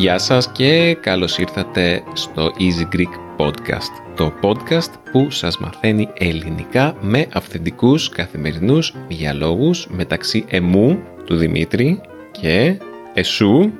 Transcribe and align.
Γεια 0.00 0.18
σας 0.18 0.52
και 0.52 0.96
καλώς 1.00 1.38
ήρθατε 1.38 2.02
στο 2.12 2.52
Easy 2.58 2.96
Greek 2.96 3.36
Podcast, 3.36 4.16
το 4.16 4.32
podcast 4.42 4.90
που 5.12 5.30
σας 5.30 5.58
μαθαίνει 5.58 6.08
ελληνικά 6.18 6.96
με 7.00 7.26
αυθεντικούς 7.32 8.08
καθημερινούς 8.08 8.94
διαλόγους 9.08 9.86
μεταξύ 9.90 10.44
εμού, 10.48 11.02
του 11.24 11.36
Δημήτρη 11.36 12.00
και 12.30 12.78
εσού, 13.14 13.72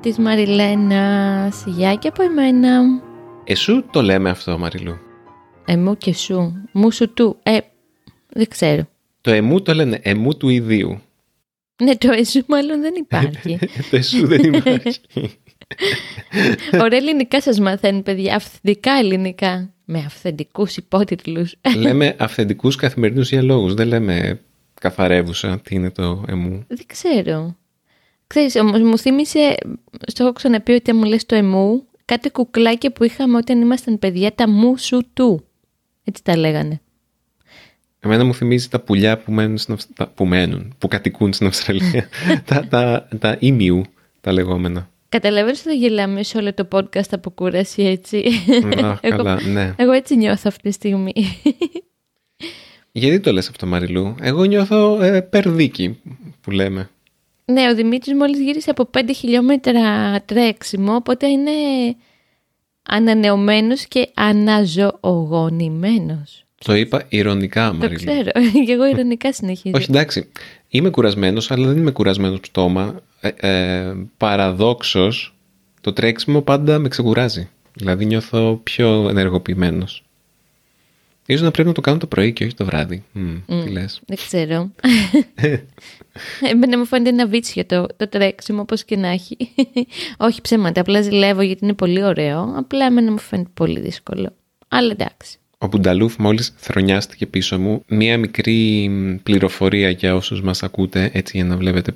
της 0.00 0.18
Μαριλένας. 0.18 1.64
Γεια 1.66 1.94
και 1.94 2.08
από 2.08 2.22
εμένα. 2.22 2.80
εσού 3.44 3.84
το 3.90 4.02
λέμε 4.02 4.30
αυτό 4.30 4.58
Μαριλού; 4.58 4.98
Εμού 5.64 5.96
και 5.96 6.14
σου. 6.14 6.62
Μου 6.72 6.90
σου 6.90 7.12
του. 7.12 7.38
Ε, 7.42 7.58
δεν 8.28 8.48
ξέρω. 8.48 8.88
Το 9.20 9.30
εμού 9.30 9.62
το 9.62 9.74
λένε 9.74 10.00
εμού 10.02 10.36
του 10.36 10.48
ιδίου. 10.48 11.00
Ναι, 11.82 11.96
το 11.96 12.12
εσού 12.12 12.42
μάλλον 12.46 12.80
δεν 12.80 12.94
υπάρχει. 12.94 13.58
το 13.90 13.96
εσού 13.96 14.26
δεν 14.26 14.52
υπάρχει. 14.52 15.00
Ωραία 16.84 16.98
ελληνικά 16.98 17.40
σας 17.40 17.60
μαθαίνει, 17.60 18.02
παιδιά. 18.02 18.34
Αυθεντικά 18.34 18.92
ελληνικά. 18.92 19.72
Με 19.84 19.98
αυθεντικούς 19.98 20.76
υπότιτλους. 20.76 21.54
λέμε 21.76 22.16
αυθεντικούς 22.18 22.76
καθημερινούς 22.76 23.28
διαλόγους, 23.28 23.74
δεν 23.74 23.86
λέμε 23.86 24.40
καθαρεύουσα 24.80 25.60
τι 25.60 25.74
είναι 25.74 25.90
το 25.90 26.24
εμού. 26.28 26.64
δεν 26.68 26.86
ξέρω. 26.86 27.56
Ξέρεις, 28.34 28.56
όμως 28.56 28.80
μου 28.80 28.98
θύμισε, 28.98 29.54
στο 30.06 30.22
έχω 30.24 30.32
ξαναπεί 30.32 30.72
ότι 30.72 30.90
αν 30.90 30.96
μου 30.96 31.04
λες 31.04 31.26
το 31.26 31.34
εμού, 31.34 31.82
κάτι 32.04 32.30
κουκλάκια 32.30 32.92
που 32.92 33.04
είχαμε 33.04 33.36
όταν 33.36 33.60
ήμασταν 33.60 33.98
παιδιά, 33.98 34.32
τα 34.34 34.48
μου 34.48 34.76
σου 34.78 35.00
του. 35.12 35.44
Έτσι 36.04 36.22
τα 36.24 36.36
λέγανε. 36.36 36.80
Εμένα 38.00 38.24
μου 38.24 38.34
θυμίζει 38.34 38.68
τα 38.68 38.80
πουλιά 38.80 39.18
που 39.18 39.32
μένουν, 39.32 39.58
στην 39.58 39.74
Αυστ- 39.74 39.90
τα- 39.94 40.06
που, 40.08 40.24
μένουν, 40.26 40.74
που 40.78 40.88
κατοικούν 40.88 41.32
στην 41.32 41.46
Αυστραλία. 41.46 42.08
τα, 42.48 42.66
τα, 42.68 43.08
τα 43.18 43.36
ήμιου, 43.38 43.82
τα 44.20 44.32
λεγόμενα. 44.32 44.90
Καταλαβαίνεις 45.08 45.60
ότι 45.60 45.68
θα 45.68 45.74
γελάμε 45.74 46.22
σε 46.22 46.38
όλο 46.38 46.54
το 46.54 46.68
podcast 46.72 47.08
από 47.10 47.30
κούραση, 47.30 47.82
έτσι; 47.82 48.24
Αχ, 48.82 48.98
Εγώ- 49.02 49.16
καλά, 49.16 49.42
ναι. 49.42 49.74
Εγώ 49.76 49.92
έτσι 49.92 50.16
νιώθω 50.16 50.42
αυτή 50.46 50.62
τη 50.62 50.70
στιγμή. 50.70 51.12
Γιατί 52.92 53.20
το 53.20 53.32
λες 53.32 53.48
αυτό 53.48 53.66
Μαριλού; 53.66 54.14
Εγώ 54.20 54.44
νιώθω 54.44 55.02
ε, 55.02 55.20
περδίκη 55.20 55.98
που 56.40 56.50
λέμε. 56.50 56.90
Ναι, 57.52 57.68
ο 57.70 57.74
Δημήτρης 57.74 58.14
μόλις 58.14 58.40
γύρισε 58.40 58.70
από 58.70 58.90
5 58.98 59.00
χιλιόμετρα 59.16 60.20
τρέξιμο, 60.24 60.94
οπότε 60.94 61.26
είναι 61.26 61.50
ανανεωμένος 62.82 63.84
και 63.84 64.08
αναζωογονημένος. 64.14 66.44
Το 66.64 66.74
είπα 66.74 67.04
ηρωνικά 67.08 67.68
Το 67.68 67.74
Μαριλού. 67.74 67.98
ξέρω, 67.98 68.30
και 68.66 68.72
εγώ 68.72 68.86
ηρωνικά 68.86 69.32
συνεχίζω. 69.32 69.76
Όχι 69.76 69.86
εντάξει, 69.90 70.30
είμαι 70.68 70.90
κουρασμένος 70.90 71.50
αλλά 71.50 71.66
δεν 71.66 71.76
είμαι 71.76 71.90
κουρασμένος 71.90 72.40
πτώμα. 72.40 73.00
Ε, 73.20 73.28
ε, 73.36 73.92
παραδόξως 74.16 75.34
το 75.80 75.92
τρέξιμο 75.92 76.40
πάντα 76.40 76.78
με 76.78 76.88
ξεκουράζει. 76.88 77.48
Δηλαδή 77.72 78.04
νιώθω 78.04 78.60
πιο 78.62 79.08
ενεργοποιημένος. 79.08 80.04
Ίσως 81.30 81.42
να 81.42 81.50
πρέπει 81.50 81.68
να 81.68 81.74
το 81.74 81.80
κάνω 81.80 81.98
το 81.98 82.06
πρωί 82.06 82.32
και 82.32 82.44
όχι 82.44 82.54
το 82.54 82.64
βράδυ. 82.64 83.02
Μμ, 83.12 83.36
Τι 83.46 83.70
λες. 83.70 84.00
Δεν 84.06 84.16
ξέρω. 84.16 84.70
Εμένα 86.50 86.78
μου 86.78 86.84
φαίνεται 86.84 87.08
ένα 87.08 87.26
βίτσιο 87.26 87.64
το, 87.64 87.86
το 87.96 88.08
τρέξιμο, 88.08 88.60
όπως 88.60 88.84
και 88.84 88.96
να 88.96 89.08
έχει. 89.08 89.36
Όχι 90.28 90.40
ψέματα, 90.40 90.80
απλά 90.80 91.02
ζηλεύω 91.02 91.42
γιατί 91.42 91.64
είναι 91.64 91.72
πολύ 91.72 92.02
ωραίο. 92.04 92.54
Απλά 92.56 92.86
εμένα 92.86 93.10
μου 93.10 93.18
φαίνεται 93.18 93.50
πολύ 93.54 93.80
δύσκολο. 93.80 94.32
Αλλά 94.68 94.90
εντάξει. 94.90 95.38
Ο 95.58 95.66
Μπουνταλούφ 95.66 96.16
μόλις 96.18 96.52
θρονιάστηκε 96.56 97.26
πίσω 97.26 97.58
μου. 97.58 97.82
Μία 97.88 98.18
μικρή 98.18 98.88
μ, 98.88 99.14
πληροφορία 99.22 99.90
για 99.90 100.14
όσους 100.14 100.42
μας 100.42 100.62
ακούτε, 100.62 101.10
έτσι 101.12 101.36
για 101.36 101.46
να 101.46 101.56
βλέπετε 101.56 101.94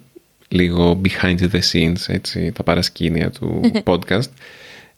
λίγο 0.48 1.00
behind 1.04 1.38
the 1.38 1.60
scenes, 1.72 2.06
έτσι, 2.06 2.52
τα 2.52 2.62
παρασκήνια 2.62 3.30
του 3.30 3.60
podcast. 3.90 4.30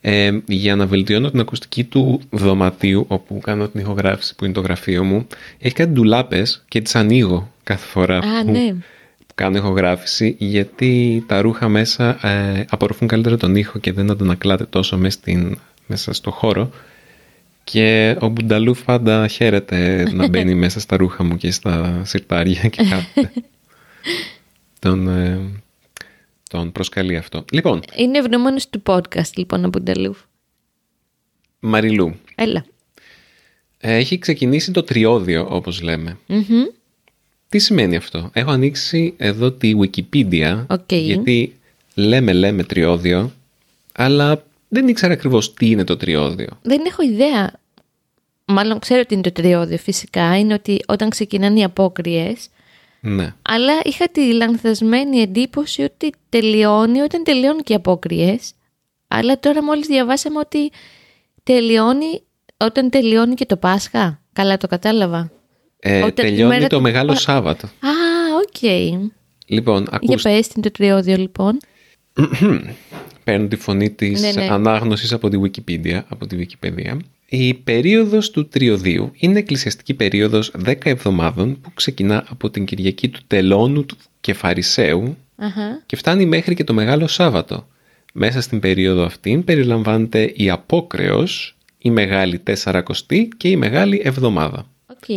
Ε, 0.09 0.39
για 0.47 0.77
να 0.77 0.87
βελτιώνω 0.87 1.31
την 1.31 1.41
ακουστική 1.41 1.85
του 1.85 2.21
δωματίου 2.31 3.05
όπου 3.09 3.41
κάνω 3.41 3.69
την 3.69 3.81
ηχογράφηση 3.81 4.35
που 4.35 4.45
είναι 4.45 4.55
το 4.55 4.61
γραφείο 4.61 5.05
μου 5.05 5.27
έχει 5.59 5.75
κάτι 5.75 5.91
ντουλάπες 5.91 6.65
και 6.69 6.81
τις 6.81 6.95
ανοίγω 6.95 7.53
κάθε 7.63 7.87
φορά 7.87 8.19
Α, 8.19 8.45
που, 8.45 8.51
ναι. 8.51 8.73
που 9.27 9.35
κάνω 9.35 9.57
ηχογράφηση 9.57 10.37
γιατί 10.39 11.25
τα 11.27 11.41
ρούχα 11.41 11.69
μέσα 11.69 12.27
ε, 12.27 12.65
απορροφούν 12.71 13.09
καλύτερα 13.09 13.37
τον 13.37 13.57
ήχο 13.57 13.79
και 13.79 13.93
δεν 13.93 14.11
αντανακλάται 14.11 14.65
τόσο 14.65 14.97
μέσα, 14.99 15.19
στην, 15.19 15.59
μέσα 15.87 16.13
στο 16.13 16.31
χώρο 16.31 16.71
και 17.65 18.17
ο 18.21 18.29
Μπουνταλού 18.29 18.77
πάντα 18.85 19.29
χαίρεται 19.29 20.09
να 20.13 20.27
μπαίνει 20.31 20.55
μέσα 20.55 20.81
στα 20.81 20.97
ρούχα 20.97 21.25
μου 21.25 21.37
και 21.37 21.51
στα 21.51 22.01
συρτάρια 22.05 22.69
και 22.69 22.83
κάθεται. 22.91 23.33
τον, 24.79 25.09
ε, 25.09 25.41
τον 26.51 26.73
προσκαλεί 26.73 27.17
αυτό. 27.17 27.45
Λοιπόν, 27.53 27.83
Είναι 27.97 28.19
ευγνώμονες 28.19 28.69
του 28.71 28.83
podcast, 28.87 29.33
λοιπόν, 29.37 29.65
Μπουνταλού. 29.65 30.19
Μαριλού, 31.61 32.15
Έλα. 32.35 32.65
ε, 33.79 33.95
έχει 33.95 34.19
ξεκινήσει 34.19 34.71
το 34.73 34.83
τριώδιο 34.83 35.47
όπως 35.51 35.81
λέμε. 35.83 36.19
Μμμ. 36.27 36.65
Τι 37.49 37.59
σημαίνει 37.59 37.97
αυτό; 37.97 38.31
Έχω 38.33 38.51
ανοίξει 38.51 39.15
εδώ 39.17 39.51
τη 39.53 39.73
Wikipedia 39.81 40.65
OK. 40.67 40.93
γιατί 40.93 41.57
λέμε 41.95 42.33
λέμε 42.33 42.63
τριώδιο 42.65 43.33
αλλά 43.93 44.45
δεν 44.69 44.89
ήξερα 44.89 45.13
ακριβώς 45.13 45.55
τι 45.55 45.71
είναι 45.71 45.85
το 45.85 45.97
τριώδιο. 45.97 46.59
Δεν 46.63 46.85
έχω 46.87 47.03
ιδέα. 47.03 47.53
Μάλλον 48.45 48.79
ξέρω 48.79 49.01
ότι 49.01 49.15
είναι 49.15 49.23
το 49.23 49.33
τριώδιο 49.33 49.79
φυσικά. 49.79 50.39
Είναι 50.39 50.55
ότι 50.55 50.81
όταν 50.87 51.09
ξεκινάνε 51.11 51.59
οι 51.61 51.65
απόκριες. 51.65 52.49
Ναι. 53.09 53.35
Αλλά 53.43 53.73
είχα 53.85 54.09
τη 54.09 54.33
λανθασμένη 54.33 55.19
εντύπωση 55.21 55.83
ότι 55.83 56.13
τελειώνει 56.29 57.01
όταν 57.01 57.23
τελειώνουν 57.25 57.63
και 57.63 57.73
οι 57.73 57.77
απόκριες. 57.77 58.53
Αλλά 59.09 59.41
τώρα 59.41 59.63
μόλις 59.63 59.87
διαβάσαμε 59.87 60.39
ότι 60.39 60.71
τελειώνει 61.43 62.23
όταν 62.57 62.91
τελειώνει 62.91 63.35
και 63.35 63.47
το 63.47 63.57
Πάσχα. 63.57 64.21
Καλά 64.33 64.57
το 64.57 64.67
κατάλαβα. 64.67 65.31
Ε, 65.81 65.97
Όταν- 65.99 66.09
η 66.09 66.13
τελειώνει 66.13 66.55
μέρα 66.55 66.67
το 66.67 66.77
του- 66.77 66.83
Μεγάλο 66.83 67.13
Α, 67.13 67.17
Σάββατο. 67.17 67.67
Α, 67.67 67.91
οκ. 68.47 68.63
Λοιπόν, 69.47 69.83
Για 69.83 69.91
ακούστε. 69.93 70.31
πες 70.31 70.49
την 70.49 70.63
το 70.63 70.71
τριώδιο 70.71 71.17
λοιπόν. 71.17 71.59
Παίρνω 73.25 73.47
τη 73.49 73.57
φωνή 73.57 73.91
της 73.91 74.21
Ναι, 74.21 74.33
ναι. 74.33 74.49
ανάγνωσης 74.51 75.13
από 75.13 75.29
τη 75.29 75.39
Wikipedia, 75.43 76.01
από 76.09 76.27
τη 76.27 76.37
Wikipedia. 76.41 76.97
Η 77.39 77.55
περίοδος 77.55 78.31
του 78.31 78.49
τριωδίου 78.49 79.13
είναι 79.17 79.39
εκκλησιαστική 79.39 79.95
περίοδος 79.95 80.53
10 80.65 80.75
εβδομάδων 80.85 81.61
που 81.61 81.71
ξεκινά 81.75 82.25
από 82.29 82.51
την 82.51 82.65
Κυριακή 82.65 83.09
του 83.09 83.21
Τελώνου 83.27 83.85
και 83.85 83.97
Φαρισαίου 84.21 85.17
Αχα. 85.37 85.83
και 85.87 85.97
φτάνει 85.97 86.27
μέχρι 86.27 86.55
και 86.55 86.65
το 86.65 86.75
Μεγάλο 86.75 87.07
Σάββατο. 87.07 87.67
Μέσα 88.13 88.41
στην 88.41 88.61
περίοδο 88.61 89.05
αυτή 89.05 89.43
περιλαμβάνεται 89.45 90.33
η 90.37 90.51
Απόκρεως, 90.51 91.57
η 91.79 91.91
Μεγάλη 91.91 92.39
Τεσσαρακοστή 92.39 93.29
και 93.37 93.49
η 93.49 93.57
Μεγάλη 93.57 94.01
Εβδομάδα. 94.05 94.67
Οκ. 94.87 95.09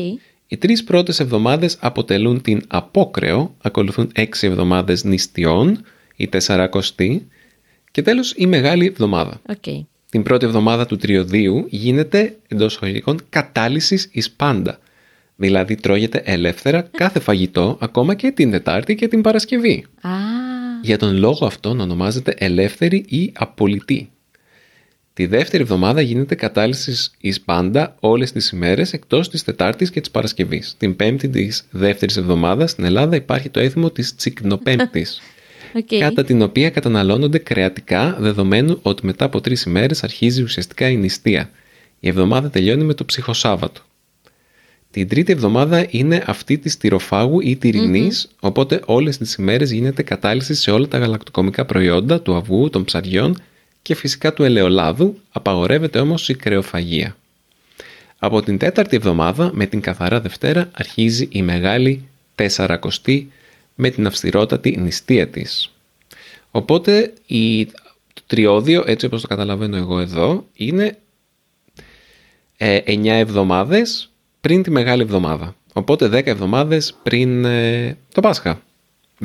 Οι 0.47 0.57
τρεις 0.57 0.83
πρώτες 0.83 1.19
εβδομάδες 1.19 1.77
αποτελούν 1.79 2.41
την 2.41 2.61
Απόκρεω, 2.67 3.55
ακολουθούν 3.61 4.09
έξι 4.13 4.47
εβδομάδες 4.47 5.03
νηστειών, 5.03 5.81
η 6.15 6.27
Τεσσαρακοστή 6.27 7.27
και 7.91 8.01
τέλος 8.01 8.33
η 8.37 8.45
Μεγάλη 8.45 8.85
Εβδομάδα. 8.85 9.41
Οκ. 9.49 9.87
Την 10.09 10.23
πρώτη 10.23 10.45
εβδομάδα 10.45 10.85
του 10.85 10.97
τριωδίου 10.97 11.65
γίνεται 11.69 12.37
εντός 12.47 12.75
εισαγωγικών 12.75 13.19
κατάλυσις 13.29 14.09
εις 14.11 14.31
πάντα. 14.31 14.79
Δηλαδή 15.35 15.75
τρώγεται 15.75 16.21
ελεύθερα 16.25 16.81
κάθε 16.81 17.19
φαγητό, 17.19 17.77
ακόμα 17.81 18.15
και 18.15 18.31
την 18.31 18.51
Τετάρτη 18.51 18.95
και 18.95 19.07
την 19.07 19.21
Παρασκευή. 19.21 19.85
Α, 20.01 20.09
Για 20.81 20.97
τον 20.97 21.17
λόγο 21.17 21.45
αυτόν 21.45 21.79
ονομάζεται 21.79 22.33
ελεύθερη 22.37 23.05
ή 23.07 23.31
απολυτή. 23.35 24.09
Τη 25.13 25.25
δεύτερη 25.25 25.63
εβδομάδα 25.63 26.01
γίνεται 26.01 26.35
κατάλυσις 26.35 27.11
εις 27.19 27.41
πάντα 27.41 27.95
όλες 27.99 28.31
τις 28.31 28.49
ημέρες 28.49 28.93
εκτός 28.93 29.29
της 29.29 29.43
Τετάρτης 29.43 29.89
και 29.89 29.99
της 29.99 30.11
Παρασκευής. 30.11 30.75
Την 30.77 30.95
Πέμπτη 30.95 31.29
της 31.29 31.65
δεύτερης 31.71 32.17
εβδομάδας 32.17 32.71
στην 32.71 32.83
Ελλάδα 32.83 33.15
υπάρχει 33.15 33.49
το 33.49 33.59
έθιμο 33.59 33.89
της 33.89 34.13
Τσικνοπέμπτης, 34.15 35.21
οκ. 35.73 35.99
κατά 35.99 36.23
την 36.23 36.41
οποία 36.41 36.69
καταναλώνονται 36.69 37.37
κρεατικά 37.37 38.17
δεδομένου 38.19 38.79
ότι 38.81 39.05
μετά 39.05 39.25
από 39.25 39.41
τρεις 39.41 39.63
ημέρες 39.63 40.03
αρχίζει 40.03 40.43
ουσιαστικά 40.43 40.89
η 40.89 40.95
νηστεία. 40.95 41.49
Η 41.99 42.07
εβδομάδα 42.07 42.49
τελειώνει 42.49 42.83
με 42.83 42.93
το 42.93 43.05
ψυχοσάββατο. 43.05 43.81
Την 44.91 45.07
τρίτη 45.07 45.31
εβδομάδα 45.31 45.85
είναι 45.89 46.23
αυτή 46.25 46.57
της 46.57 46.77
τυροφάγου 46.77 47.39
ή 47.39 47.55
τυρινής, 47.55 48.29
οπότε 48.39 48.81
όλες 48.85 49.17
τις 49.17 49.33
ημέρες 49.33 49.71
γίνεται 49.71 50.03
κατάλυση 50.03 50.53
σε 50.53 50.71
όλα 50.71 50.87
τα 50.87 50.97
γαλακτοκομικά 50.97 51.65
προϊόντα 51.65 52.21
του 52.21 52.35
αυγού, 52.35 52.69
των 52.69 52.83
ψαριών 52.83 53.41
και 53.81 53.95
φυσικά 53.95 54.33
του 54.33 54.43
ελαιολάδου, 54.43 55.19
απαγορεύεται 55.31 55.99
όμως 55.99 56.29
η 56.29 56.35
κρεοφαγία. 56.35 57.15
Από 58.19 58.41
την 58.41 58.57
τέταρτη 58.57 58.95
εβδομάδα, 58.95 59.51
με 59.53 59.65
την 59.65 59.81
Καθαρά 59.81 60.21
Δευτέρα, 60.21 60.69
αρχίζει 60.73 61.27
η 61.31 61.41
μεγάλη 61.41 62.07
τεσσαρακοστή 62.35 63.31
με 63.81 63.89
την 63.89 64.07
αυστηρότατη 64.07 64.77
νηστεία 64.77 65.27
της. 65.27 65.71
Οπότε 66.51 67.13
η, 67.25 67.65
το 67.65 68.21
τριώδιο, 68.27 68.83
έτσι 68.85 69.05
όπως 69.05 69.21
το 69.21 69.27
καταλαβαίνω 69.27 69.77
εγώ 69.77 69.99
εδώ, 69.99 70.45
είναι 70.53 70.97
ε, 72.57 72.79
9 72.85 73.05
εβδομάδες 73.05 74.11
πριν 74.41 74.63
τη 74.63 74.71
Μεγάλη 74.71 75.01
Εβδομάδα. 75.01 75.55
Οπότε 75.73 76.07
10 76.07 76.25
εβδομάδες 76.25 76.97
πριν 77.03 77.45
ε, 77.45 77.97
το 78.13 78.21
Πάσχα. 78.21 78.61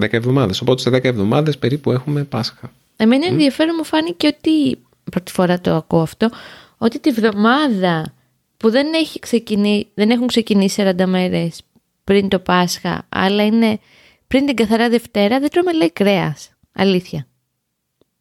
10 0.01 0.13
εβδομάδες. 0.13 0.61
Οπότε 0.61 0.81
σε 0.81 0.91
10 0.91 1.05
εβδομάδες 1.05 1.59
περίπου 1.59 1.93
έχουμε 1.93 2.25
Πάσχα. 2.25 2.73
Εμένα 2.97 3.27
ενδιαφέρον 3.27 3.75
μου 3.79 3.85
φάνηκε 3.85 4.27
ότι, 4.27 4.79
πρώτη 5.11 5.33
φορά 5.33 5.61
το 5.61 5.75
ακούω 5.75 6.01
αυτό, 6.01 6.31
ότι 6.79 7.01
τη 7.01 7.11
βδομάδα 7.11 8.15
που 8.57 8.71
δεν, 8.71 8.93
έχει 8.95 9.19
ξεκινήσει, 9.19 9.87
δεν 9.95 10.11
έχουν 10.11 10.27
ξεκινήσει 10.27 10.95
40 10.99 11.05
μέρες 11.05 11.61
πριν 12.05 12.29
το 12.29 12.39
Πάσχα, 12.39 13.07
αλλά 13.09 13.45
είναι 13.45 13.79
πριν 14.27 14.47
την 14.47 14.55
καθαρά 14.57 14.89
Δευτέρα, 14.89 15.41
δεν 15.41 15.51
τρώμε 15.51 15.73
λέει 15.73 15.93
κρέας. 15.93 16.51
Αλήθεια. 16.73 17.27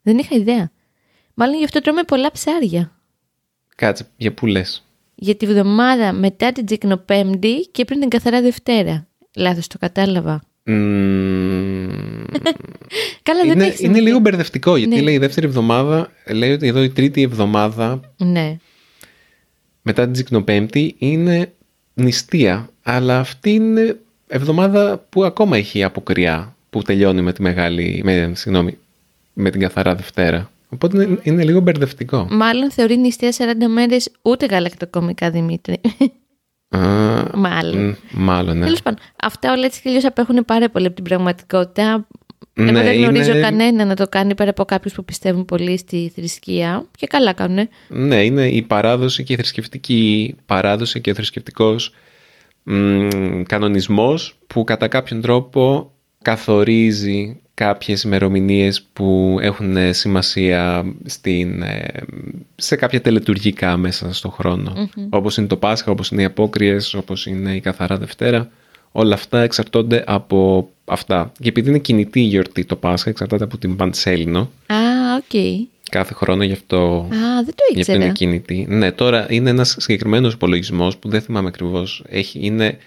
Δεν 0.01 0.17
είχα 0.17 0.35
ιδέα. 0.35 0.71
Μάλλον 1.33 1.57
γι' 1.57 1.63
αυτό 1.63 1.81
τρώμε 1.81 2.03
πολλά 2.03 2.31
ψάρια. 2.31 2.91
Κάτσε, 3.75 4.07
για 4.17 4.33
πού 4.33 4.45
λες; 4.45 4.85
Για 5.15 5.35
τη 5.35 5.45
βδομάδα 5.45 6.13
μετά 6.13 6.51
την 6.51 6.65
Τζικνοπέμπτη 6.65 7.67
και 7.71 7.85
πριν 7.85 7.99
την 7.99 8.09
καθαρά 8.09 8.41
Δευτέρα. 8.41 9.07
Λάθος 9.35 9.67
το 9.67 9.77
κατάλαβα. 9.77 10.41
Μμμ, 10.65 12.23
Καλά 13.23 13.41
δεν 13.41 13.51
είναι, 13.51 13.65
έχεις 13.65 13.79
είναι 13.79 13.99
λίγο 13.99 14.19
μπερδευτικό 14.19 14.75
γιατί 14.75 14.95
Ναι. 14.95 15.01
λέει 15.01 15.13
η 15.13 15.17
δεύτερη 15.17 15.45
εβδομάδα, 15.45 16.11
λέει 16.31 16.51
ότι 16.51 16.67
εδώ 16.67 16.83
η 16.83 16.89
τρίτη 16.89 17.21
εβδομάδα 17.21 18.13
Ναι. 18.17 18.57
μετά 19.81 20.03
την 20.03 20.13
Τζικνοπέμπτη 20.13 20.95
είναι 20.97 21.53
νηστεία. 21.93 22.69
Αλλά 22.83 23.19
αυτή 23.19 23.51
είναι 23.51 23.99
εβδομάδα 24.35 25.05
που 25.09 25.23
ακόμα 25.23 25.57
έχει 25.57 25.83
αποκριά 25.83 26.55
που 26.69 26.81
τελειώνει 26.81 27.21
με 27.21 27.33
τη 27.33 27.41
μεγάλη, 27.41 28.01
με, 28.03 28.31
συγγνώμη, 28.35 28.77
με 29.33 29.49
την 29.49 29.61
καθαρά 29.61 29.95
Δευτέρα. 29.95 30.51
Οπότε 30.69 31.03
είναι, 31.03 31.19
είναι 31.23 31.43
λίγο 31.43 31.59
μπερδευτικό. 31.59 32.27
Μάλλον 32.31 32.71
θεωρεί 32.71 32.97
νηστεία 32.97 33.31
40 33.37 33.43
μέρες 33.69 34.09
ούτε 34.21 34.45
γαλακτοκομικά 34.45 35.29
Δημήτρη. 35.31 35.81
Α, 36.69 36.79
Μάλλον. 37.33 37.89
μ, 37.89 37.93
μάλλον, 38.23 38.57
ναι. 38.57 38.63
Τέλος 38.65 38.81
πάντων, 38.81 38.99
αυτά 39.23 39.51
όλα 39.53 39.65
έτσι 39.65 39.81
κι 39.81 39.87
αλλιώς 39.87 40.05
απέχουν 40.05 40.45
πάρα 40.45 40.69
πολύ 40.69 40.85
από 40.85 40.95
την 40.95 41.03
πραγματικότητα. 41.03 42.07
Εγώ 42.53 42.71
Ναι, 42.71 42.81
δεν 42.83 42.95
γνωρίζω 43.01 43.31
είναι- 43.31 43.39
κανένα 43.41 43.85
να 43.85 43.95
το 43.95 44.07
κάνει 44.07 44.35
πέρα 44.35 44.49
από 44.49 44.65
κάποιους 44.65 44.93
που 44.93 45.05
πιστεύουν 45.05 45.45
πολύ 45.45 45.77
στη 45.77 46.11
θρησκεία. 46.15 46.85
Και 46.97 47.07
καλά 47.07 47.33
κάνουν. 47.33 47.69
Ναι, 47.87 48.23
είναι 48.23 48.47
η 48.49 48.61
παράδοση 48.61 49.23
και 49.23 49.33
η 49.33 49.35
θρησκευτική 49.35 50.35
παράδοση 50.45 51.01
και 51.01 51.11
ο 51.11 51.13
θρησκευτικός 51.13 51.93
μ, 52.63 53.41
κανονισμός 53.47 54.37
που 54.47 54.63
κατά 54.63 54.87
κάποιον 54.87 55.21
τρόπο 55.21 55.91
καθορίζει 56.21 57.37
κάποιες 57.53 58.03
ημερομηνίες 58.03 58.81
που 58.93 59.37
έχουν 59.41 59.77
ε, 59.77 59.91
σημασία 59.91 60.85
στην, 61.05 61.61
ε, 61.61 61.87
σε 62.55 62.75
κάποια 62.75 63.01
τελετουργικά 63.01 63.77
μέσα 63.77 64.13
στον 64.13 64.31
χρόνο. 64.31 64.89
Όπως 65.09 65.37
είναι 65.37 65.47
το 65.47 65.57
Πάσχα, 65.57 65.91
όπως 65.91 66.09
είναι 66.09 66.21
οι 66.21 66.25
απόκριες, 66.25 66.93
όπως 66.93 67.25
είναι 67.25 67.55
η 67.55 67.59
Καθαρά 67.59 67.97
Δευτέρα. 67.97 68.49
Όλα 68.91 69.13
αυτά 69.13 69.41
εξαρτώνται 69.41 70.03
από 70.07 70.69
αυτά. 70.85 71.31
Και 71.39 71.49
επειδή 71.49 71.69
είναι 71.69 71.79
κινητή 71.79 72.19
η 72.19 72.23
γιορτή 72.23 72.65
το 72.65 72.75
Πάσχα, 72.75 73.09
εξαρτάται 73.09 73.43
από 73.43 73.57
την 73.57 73.75
Παντσέλινο. 73.75 74.39
Α, 74.65 74.75
οκ. 75.17 75.33
Κάθε 75.93 76.13
χρόνο 76.13 76.43
γι' 76.43 76.51
αυτό 76.51 77.07
Α, 77.11 77.43
δεν 77.43 77.53
το 77.55 77.63
Γι' 77.73 77.79
αυτό 77.81 77.93
είναι 77.93 78.05
ήξερα. 78.05 78.11
κινητή. 78.11 78.65
Ναι, 78.69 78.91
τώρα 78.91 79.25
είναι 79.29 79.49
ένας 79.49 79.75
συγκεκριμένος 79.79 80.33
υπολογισμός 80.33 80.97
που 80.97 81.09
δεν 81.09 81.21
θυμάμαι 81.21 81.47
ακριβώς. 81.47 82.03
Είναι 82.33 82.77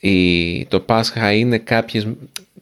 η, 0.00 0.66
το 0.66 0.80
Πάσχα 0.80 1.32
είναι 1.32 1.58
κάποιες, 1.58 2.06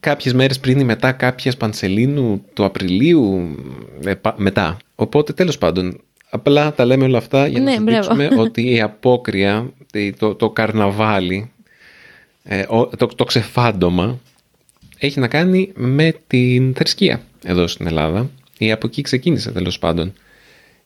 κάποιες 0.01 0.35
μέρες 0.35 0.59
πριν 0.61 0.79
ή 0.81 0.85
μετά 0.85 1.13
κάποιες 1.13 1.57
Πανσελίνου 1.57 2.45
του 2.55 2.65
Απριλίου 2.65 3.55
ε, 4.05 4.15
πα- 4.15 4.35
μετά. 4.39 4.77
Οπότε 4.95 5.33
τέλος 5.33 5.59
πάντων, 5.59 6.01
απλά 6.31 6.73
τα 6.73 6.85
λέμε 6.85 7.05
όλα 7.05 7.19
αυτά 7.19 7.47
για 7.47 7.59
να 7.61 7.65
Ναι, 7.65 7.71
σας 7.75 7.83
μπράβο. 7.83 8.15
δείξουμε 8.15 8.29
ότι 8.43 8.71
η 8.75 8.81
αποκριά, 8.81 9.71
η- 9.93 10.13
το, 10.13 10.35
το 10.35 10.51
καρναβάλι, 10.51 11.51
ε, 12.45 12.65
ο- 12.69 12.87
το, 12.87 13.07
το 13.07 13.25
ξεφάντωμα 13.25 14.19
έχει 14.99 15.21
να 15.21 15.29
κάνει 15.29 15.73
με 15.75 16.15
την 16.27 16.75
θρησκεία 16.75 17.21
εδώ 17.45 17.67
στην 17.67 17.87
Ελλάδα 17.87 18.31
ή 18.59 18.73
από 18.73 18.87
εκεί 18.87 19.03
ξεκίνησε 19.03 19.51
τέλος 19.51 19.79
πάντων. 19.79 20.13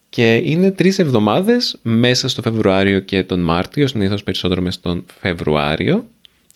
Και 0.09 0.35
είναι 0.45 0.71
τρεις 0.71 0.99
εβδομάδες 0.99 1.79
μέσα 1.83 2.29
στο 2.29 2.43
Φεβρουάριο 2.43 3.01
και 3.01 3.25
τον 3.25 3.41
Μάρτιο, 3.41 3.87
συνήθως 3.87 4.23
περισσότερο 4.23 4.63
μέσα 4.63 4.79
στον 4.79 5.05
Φεβρουάριο, 5.21 6.07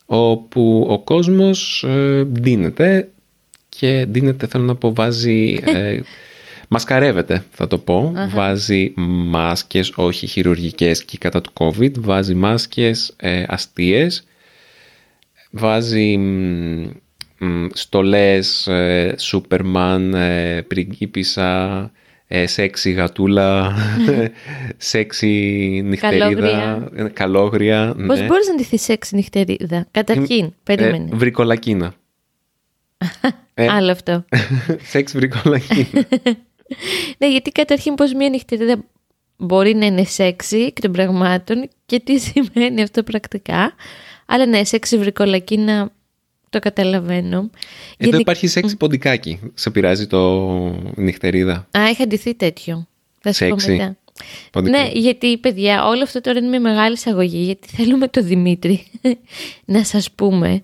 όπου 0.07 0.87
ο 0.91 0.99
κόσμος 0.99 1.85
ε, 1.89 2.25
ντύνεται 2.25 3.09
και 3.69 4.07
ντύνεται 4.09 4.47
θέλω 4.47 4.65
να 4.65 4.75
πω 4.75 4.95
βάζει, 4.95 5.61
ε, 5.65 6.01
μασκαρεύεται 6.69 7.45
θα 7.51 7.67
το 7.67 7.79
πω, 7.79 8.13
βάζει 8.29 8.93
μάσκες 8.97 9.93
όχι 9.97 10.27
χειρουργικές 10.27 11.05
και 11.05 11.19
κατά 11.19 11.41
του 11.41 11.53
COVID, 11.55 11.99
βάζει 11.99 12.35
μάσκες 12.35 13.15
ε, 13.17 13.45
αστείες, 13.47 14.25
βάζει 15.51 16.17
μ, 16.17 16.23
μ, 16.83 16.87
στολές, 17.73 18.67
ε, 18.67 19.15
Σούπερμαν, 19.19 20.15
ε, 20.15 20.63
πριγκίπισσα, 20.63 21.91
ε, 22.27 22.47
σεξι 22.47 22.91
γατούλα, 22.91 23.75
σεξι 24.77 25.27
νυχτερίδα, 25.85 26.25
Καλόγρια. 26.25 26.91
ε, 26.95 27.03
καλόγρια. 27.09 27.95
Πώς 28.07 28.21
ναι. 28.21 28.27
μπορείς 28.27 28.49
να 28.49 28.55
ντυθείς 28.55 28.83
σεξ 28.83 29.13
νυχτερίδα; 29.13 29.87
Καταρχήν, 29.91 30.55
περίμενε. 30.63 31.09
Ε, 31.13 31.17
βρικολακίνα. 31.17 31.95
ε. 33.55 33.69
Άλλο 33.69 33.91
αυτό. 33.91 34.25
Σεξ 34.91 35.13
βρικολακίνα. 35.13 36.07
ναι, 37.19 37.31
γιατί 37.31 37.51
καταρχήν 37.51 37.95
πώς 37.95 38.13
μια 38.15 38.29
νυχτερίδα 38.29 38.85
μπορεί 39.37 39.75
να 39.75 39.87
είναι 39.87 40.05
σεξι 40.05 40.59
εκ 40.59 40.81
των 40.81 40.93
πραγμάτων 40.93 41.69
και 41.87 42.01
τι 42.01 42.19
σημαίνει 42.19 42.83
αυτό 42.83 43.03
πρακτικά. 43.03 43.73
Αλλά 44.27 44.47
ναι, 44.47 44.65
σεξι 44.65 44.99
βρικολακίνα 44.99 45.93
το 46.55 46.61
καταλαβαίνω. 46.69 47.37
Εδώ 47.39 47.51
Γιατί- 47.99 48.21
υπάρχει 48.21 48.47
σεξ 48.47 48.77
ποντικάκι. 48.77 49.41
Σε 49.55 49.71
πειράζει 49.71 50.07
το 50.07 50.41
νυχτερίδα. 50.97 51.69
Α, 51.79 51.89
είχα 51.91 52.07
ντυθεί 52.07 52.35
τέτοιο. 52.35 52.87
Θα 53.21 53.33
σου 53.33 53.49
πω 53.49 53.59
Σεξι. 53.59 53.71
μετά. 53.71 53.97
Ποντικάκι. 54.51 54.83
Ναι, 54.95 55.01
γιατί 55.01 55.39
παιδιά, 55.39 55.87
όλο 55.87 56.03
αυτό 56.03 56.21
τώρα 56.21 56.39
είναι 56.39 56.49
μια 56.49 56.61
μεγάλη 56.61 56.95
εισαγωγή, 56.95 57.39
γιατί 57.39 57.69
θέλουμε 57.69 58.09
το 58.09 58.23
Δημήτρη 58.23 58.87
να 59.65 59.85
σας 59.85 60.11
πούμε 60.11 60.63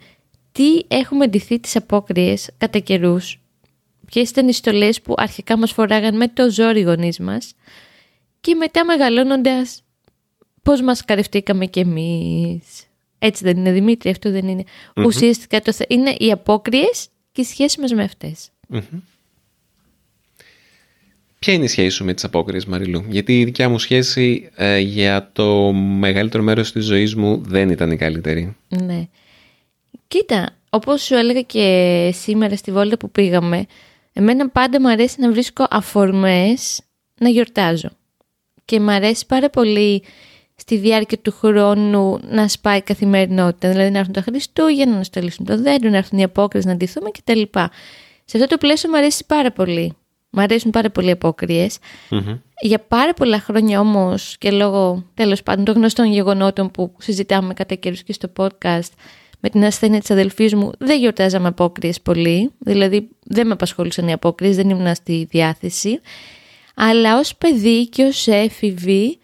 τι 0.53 0.79
έχουμε 0.89 1.27
ντυθεί 1.27 1.61
τις 1.61 1.77
απόκριες 1.77 2.49
κατά 2.59 2.79
καιρούς. 2.79 3.41
Ποιες 4.07 4.31
ήταν 4.31 4.49
οι 4.49 4.53
στολές 4.53 5.01
που 5.01 5.15
αρχικά 5.17 5.59
μας 5.59 5.73
φοράγαν 5.73 6.17
με 6.17 6.29
το 6.29 6.51
ζόρι 6.51 6.81
οι 6.81 6.83
γονείς 6.83 7.19
μας 7.19 7.53
και 8.41 8.55
μετά 8.55 8.85
μεγαλώνοντας 8.85 9.83
πώς 10.63 10.81
μας 10.83 11.05
καρευτήκαμε 11.05 11.67
κι 11.67 11.79
εμείς. 11.81 12.63
Έτσι 13.23 13.45
δεν 13.45 13.57
είναι 13.57 13.73
Δημήτρη, 13.73 14.11
αυτό 14.11 14.31
δεν 14.31 14.49
είναι. 14.49 14.65
Ουσιαστικά 14.97 15.61
το 15.61 15.73
θε... 15.73 15.85
είναι 15.89 16.15
οι 16.19 16.31
απόκριες 16.31 17.09
και 17.33 17.41
η 17.41 17.45
σχέση 17.45 17.81
μας 17.81 17.93
με 17.93 18.03
αυτές. 18.03 18.51
Ποια 21.39 21.53
είναι 21.53 21.65
η 21.65 21.69
σχέση 21.69 21.89
σου 21.89 22.05
με 22.05 22.15
τις 22.15 22.25
απόκριες 22.25 22.65
Μαριλού; 22.65 23.05
Γιατί 23.09 23.41
η 23.41 23.45
δικιά 23.45 23.69
μου 23.69 23.79
σχέση 23.79 24.51
ε, 24.55 24.79
για 24.79 25.31
το 25.33 25.73
μεγαλύτερο 25.73 26.43
μέρος 26.43 26.73
της 26.73 26.85
ζωής 26.85 27.15
μου 27.15 27.43
δεν 27.45 27.71
ήταν 27.71 27.91
η 27.91 27.97
καλύτερη. 27.97 28.57
Ναι. 28.69 29.09
Κοίτα, 30.09 30.57
όπως 30.71 31.03
σου 31.03 31.15
έλεγα 31.15 31.41
και 31.41 32.11
σήμερα 32.15 32.57
στη 32.57 32.73
βόλτα 32.73 32.97
που 32.97 33.11
πήγαμε, 33.11 33.67
εμένα 34.13 34.49
πάντα 34.49 34.81
μου 34.81 34.89
αρέσει 34.89 35.21
να 35.21 35.31
βρίσκω 35.31 35.67
αφορμές 35.71 36.83
να 37.19 37.29
γιορτάζω. 37.29 37.89
Και 38.65 38.81
μου 38.81 38.91
αρέσει 38.91 39.27
πάρα 39.27 39.51
πολύ 39.51 40.03
στη 40.61 40.77
διάρκεια 40.77 41.19
του 41.19 41.33
χρόνου 41.33 42.19
να 42.23 42.49
σπάει 42.49 42.79
η 42.79 42.83
καθημερινότητα. 42.83 43.69
Δηλαδή 43.69 43.91
να 43.91 43.99
έρθουν 43.99 44.13
τα 44.13 44.21
Χριστούγεννα, 44.21 44.97
να 44.97 45.03
στελίσουν 45.03 45.45
το 45.45 45.63
δέντρο, 45.63 45.91
να 45.91 45.97
έρθουν 45.97 46.19
οι 46.19 46.23
απόκριες, 46.23 46.65
να 46.65 46.77
ντυθούμε 46.77 47.11
κτλ. 47.11 47.43
Σε 48.25 48.37
αυτό 48.37 48.47
το 48.47 48.57
πλαίσιο 48.57 48.91
μου 48.91 48.97
αρέσει 48.97 49.25
πάρα 49.27 49.53
πολύ. 49.53 49.95
Μου 50.31 50.41
αρέσουν 50.41 50.71
πάρα 50.71 50.91
πολύ 50.91 51.09
οι 51.09 51.11
απόκριες. 51.11 51.79
Για 52.61 52.79
πάρα 52.79 53.15
πολλά 53.15 53.41
χρόνια 53.41 53.81
όμως 53.81 54.37
και 54.39 54.51
λόγω 54.51 55.05
τέλος 55.15 55.43
πάντων 55.43 55.65
των 55.65 55.75
γνωστών 55.75 56.13
γεγονότων 56.13 56.71
που 56.71 56.93
συζητάμε 56.99 57.55
κατά 57.55 57.75
καιρούς 57.75 58.03
και 58.03 58.13
στο 58.13 58.33
podcast 58.37 58.91
με 59.41 59.49
την 59.49 59.65
ασθένεια 59.65 60.01
της 60.01 60.11
αδελφής 60.11 60.55
μου 60.55 60.71
δεν 60.79 60.99
γιορτάζαμε 60.99 61.49
απόκριες 61.49 62.01
πολύ. 62.01 62.51
Δηλαδή 62.59 63.09
δεν 63.25 63.47
με 63.47 63.53
απασχολούσαν 63.53 64.09
οι 64.09 64.13
απόκριες, 64.13 64.57
δεν 64.57 64.71
ήμουν 64.71 64.95
στη 64.95 65.27
διάθεση. 65.31 66.01
Αλλά 66.75 67.19
ως 67.19 67.37
παιδί 67.37 67.89
και 67.89 68.05
ως 68.05 68.27
έφηβη 68.27 69.19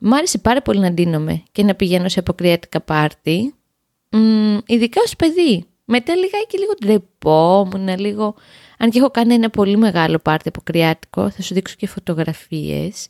μου 0.00 0.16
άρεσε 0.16 0.38
πάρα 0.38 0.62
πολύ 0.62 0.80
να 0.80 0.92
ντύνομαι 0.92 1.42
και 1.52 1.62
να 1.62 1.74
πηγαίνω 1.74 2.08
σε 2.08 2.18
αποκριάτικα 2.18 2.80
πάρτι. 2.80 3.54
Μ, 4.10 4.58
ειδικά 4.66 5.00
ως 5.04 5.16
παιδί. 5.16 5.64
Μετά 5.84 6.14
λιγάκι 6.16 6.58
λίγο 6.58 6.72
ντρεπόμουν, 6.84 7.98
λίγο... 7.98 8.34
Αν 8.78 8.90
και 8.90 8.98
έχω 8.98 9.10
κάνει 9.10 9.34
ένα 9.34 9.50
πολύ 9.50 9.76
μεγάλο 9.76 10.18
πάρτι 10.18 10.48
αποκριάτικο, 10.48 11.30
θα 11.30 11.42
σου 11.42 11.54
δείξω 11.54 11.74
και 11.78 11.86
φωτογραφίες. 11.86 13.06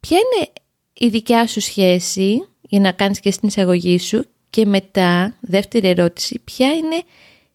Ποια 0.00 0.16
είναι 0.16 0.48
η 0.92 1.08
δικιά 1.08 1.46
σου 1.46 1.60
σχέση, 1.60 2.48
για 2.60 2.80
να 2.80 2.92
κάνεις 2.92 3.20
και 3.20 3.30
στην 3.30 3.48
εισαγωγή 3.48 3.98
σου, 3.98 4.24
και 4.50 4.66
μετά, 4.66 5.36
δεύτερη 5.40 5.88
ερώτηση, 5.88 6.40
ποια 6.44 6.74
είναι 6.74 7.02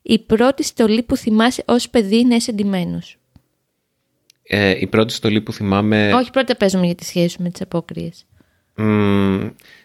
η 0.02 0.20
πρώτη 0.20 0.64
στολή 0.64 1.04
που 1.04 1.16
θυμάσαι 1.16 1.64
ως 1.68 1.90
παιδί 1.90 2.26
να 2.26 2.36
είσαι 2.36 2.52
εντυμένος. 2.52 3.18
Ε, 4.44 4.76
η 4.80 4.88
πρώτη 4.88 5.14
στολή 5.14 5.42
που 5.42 5.54
θυμάμαι... 5.54 6.14
Όχι, 6.14 6.32
πρώτα 6.32 6.56
παίζουμε 6.56 6.86
για 6.86 6.96
τη 6.96 7.06
σχέση 7.06 7.28
σου 7.28 7.42
με 7.42 7.50
τις 7.50 7.62
απόκριες. 7.62 8.26
Μ, 8.76 8.84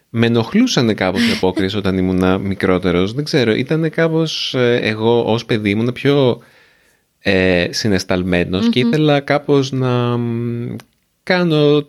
με 0.08 0.26
ενοχλούσαν 0.26 0.94
κάπως 0.94 1.28
οι 1.28 1.32
απόκριες 1.32 1.74
όταν 1.74 1.98
ήμουν 1.98 2.40
μικρότερος. 2.40 3.12
Δεν 3.12 3.24
ξέρω, 3.24 3.54
ήταν 3.54 3.90
κάπως 3.90 4.54
ε, 4.54 4.78
εγώ 4.82 5.22
ως 5.32 5.44
παιδί 5.44 5.70
ήμουν 5.70 5.92
πιο 5.92 6.42
ε, 7.18 7.66
συναισθαλμενος 7.70 8.68
και 8.68 8.78
ήθελα 8.78 9.20
κάπως 9.20 9.72
να 9.72 10.16
μ, 10.16 10.76
κάνω 11.22 11.86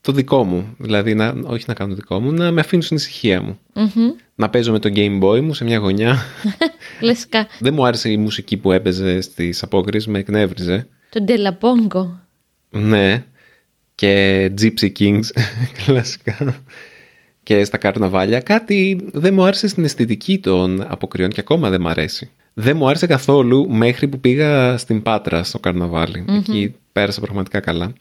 το 0.00 0.12
δικό 0.12 0.44
μου. 0.44 0.74
Δηλαδή, 0.78 1.14
να, 1.14 1.34
όχι 1.44 1.64
να 1.66 1.74
κάνω 1.74 1.90
το 1.90 1.96
δικό 1.96 2.20
μου, 2.20 2.32
να 2.32 2.50
με 2.50 2.60
αφήνω 2.60 2.82
στην 2.82 2.96
ησυχία 2.96 3.42
μου. 3.42 3.58
Μμμ. 3.74 4.10
Να 4.34 4.50
παίζω 4.50 4.72
με 4.72 4.78
το 4.78 4.90
Game 4.94 5.22
Boy 5.22 5.40
μου 5.40 5.54
σε 5.54 5.64
μια 5.64 5.78
γωνιά. 5.78 6.16
Λεσκα. 7.00 7.46
Δεν 7.58 7.74
μου 7.74 7.86
άρεσε 7.86 8.10
η 8.10 8.16
μουσική 8.16 8.56
που 8.56 8.72
έπαιζε 8.72 9.20
στις 9.20 9.62
απόκριες, 9.62 10.06
με 10.06 10.18
εκνεύριζε. 10.18 10.88
Το 11.16 11.22
Ντελαπόγκο. 11.22 12.20
Ναι. 12.70 13.24
Και 13.94 14.44
Gypsy 14.60 14.92
Kings, 14.98 15.24
κλασικά. 15.84 16.62
Και 17.42 17.64
στα 17.64 17.76
καρναβάλια. 17.76 18.40
Κάτι 18.40 19.08
δεν 19.12 19.34
μου 19.34 19.44
άρεσε 19.44 19.68
στην 19.68 19.84
αισθητική 19.84 20.38
των 20.38 20.84
αποκριών 20.88 21.30
και 21.30 21.40
ακόμα 21.40 21.70
δεν 21.70 21.80
μου 21.80 21.88
αρέσει. 21.88 22.30
Δεν 22.54 22.76
μου 22.76 22.88
άρεσε 22.88 23.06
καθόλου 23.06 23.70
μέχρι 23.70 24.08
που 24.08 24.20
πήγα 24.20 24.76
στην 24.76 25.02
Πάτρα 25.02 25.42
στο 25.42 25.58
καρναβαλι 25.58 26.24
Εκεί 26.28 26.74
πέρασα 26.92 27.20
πραγματικά 27.20 27.60
καλά. 27.60 27.92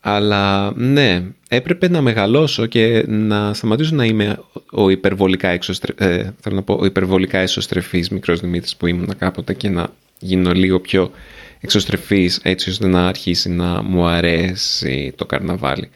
Αλλά 0.00 0.72
ναι, 0.76 1.24
έπρεπε 1.48 1.88
να 1.88 2.00
μεγαλώσω 2.00 2.66
και 2.66 3.04
να 3.08 3.54
σταματήσω 3.54 3.94
να 3.94 4.04
είμαι 4.04 4.38
ο 4.70 4.88
υπερβολικά, 4.88 5.48
εξωστρε... 5.48 5.92
ε, 5.96 6.30
θέλω 6.40 6.54
να 6.54 6.62
πω, 6.62 6.78
ο 6.80 6.84
υπερβολικά 6.84 7.38
εσωστρεφής 7.38 8.08
μικρός 8.08 8.40
Δημήτρης 8.40 8.76
που 8.76 8.86
ήμουν 8.86 9.16
κάποτε 9.18 9.54
και 9.54 9.68
να 9.68 9.88
γίνω 10.18 10.52
λίγο 10.52 10.80
πιο 10.80 11.10
εξωστρεφής 11.60 12.40
έτσι 12.42 12.70
ώστε 12.70 12.86
να 12.86 13.06
αρχίσει 13.08 13.48
να 13.48 13.82
μου 13.82 14.06
αρέσει 14.06 15.12
το 15.16 15.26
καρναβάλι. 15.26 15.90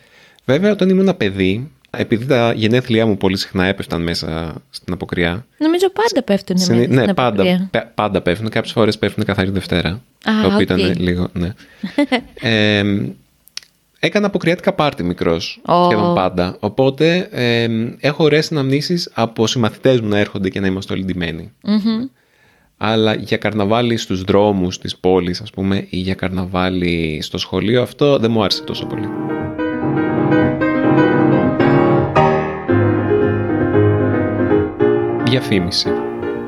Βέβαια 0.45 0.73
όταν 0.73 0.89
ήμουν 0.89 1.17
παιδί, 1.17 1.71
επειδή 1.91 2.27
τα 2.27 2.53
γενέθλιά 2.53 3.07
μου 3.07 3.17
πολύ 3.17 3.37
συχνά 3.37 3.65
έπεφταν 3.67 4.03
μέσα 4.03 4.55
στην 4.71 4.93
αποκριά, 4.93 5.47
Νομίζω 5.59 5.91
πάντα 5.91 6.23
πέφτουν 6.25 6.59
Συνη- 6.59 6.79
μέσα 6.79 6.93
ναι, 6.95 7.03
στην 7.03 7.15
πάντα, 7.15 7.43
αποκριά. 7.43 7.69
πε- 7.71 7.87
πάντα 7.95 8.21
πέφτουν. 8.21 8.49
Κάποιες 8.49 8.73
φορές 8.73 8.99
πέφτουν 8.99 9.25
καθαρή 9.25 9.51
Δευτέρα. 9.51 9.89
Α, 9.91 10.01
το 10.43 10.47
οποίο 10.47 10.55
οκ. 10.57 10.61
ήταν 10.61 10.95
λίγο. 10.99 11.29
Ναι. 11.33 11.53
ε, 12.81 12.85
έκανα 13.99 14.27
αποκριάτικα 14.27 14.73
πάρτι 14.73 15.03
μικρός. 15.03 15.61
Ω. 15.67 15.85
Σχεδόν 15.85 16.15
πάντα. 16.15 16.57
Οπότε 16.61 17.29
ε, 17.31 17.69
έχω 18.01 18.25
ωραίες 18.25 18.53
αναμνήσεις 18.53 19.11
από 19.15 19.47
συμμαθητές 19.47 20.01
μου 20.01 20.09
να 20.09 20.19
έρχονται 20.19 20.49
και 20.49 20.61
να 20.61 20.67
είμαστε 20.67 20.93
όλοι 20.93 21.05
ντυμένοι. 21.05 21.53
Μμμ. 21.63 22.05
Αλλά 22.85 23.15
για 23.15 23.37
καρναβάλι 23.37 23.97
στους 23.97 24.23
δρόμους 24.23 24.79
της 24.79 24.97
πόλης, 24.97 25.41
ας 25.41 25.51
πούμε, 25.51 25.87
ή 25.91 25.97
για 25.97 26.15
καρναβάλι 26.15 27.19
στο 27.23 27.39
σχολείο, 27.39 27.83
αυτό 27.83 28.19
δεν 28.19 28.31
μου 28.31 28.43
άρεσε 28.43 28.63
τόσο 28.63 28.87
πολύ. 28.87 29.07
Διαφήμιση. 35.25 35.89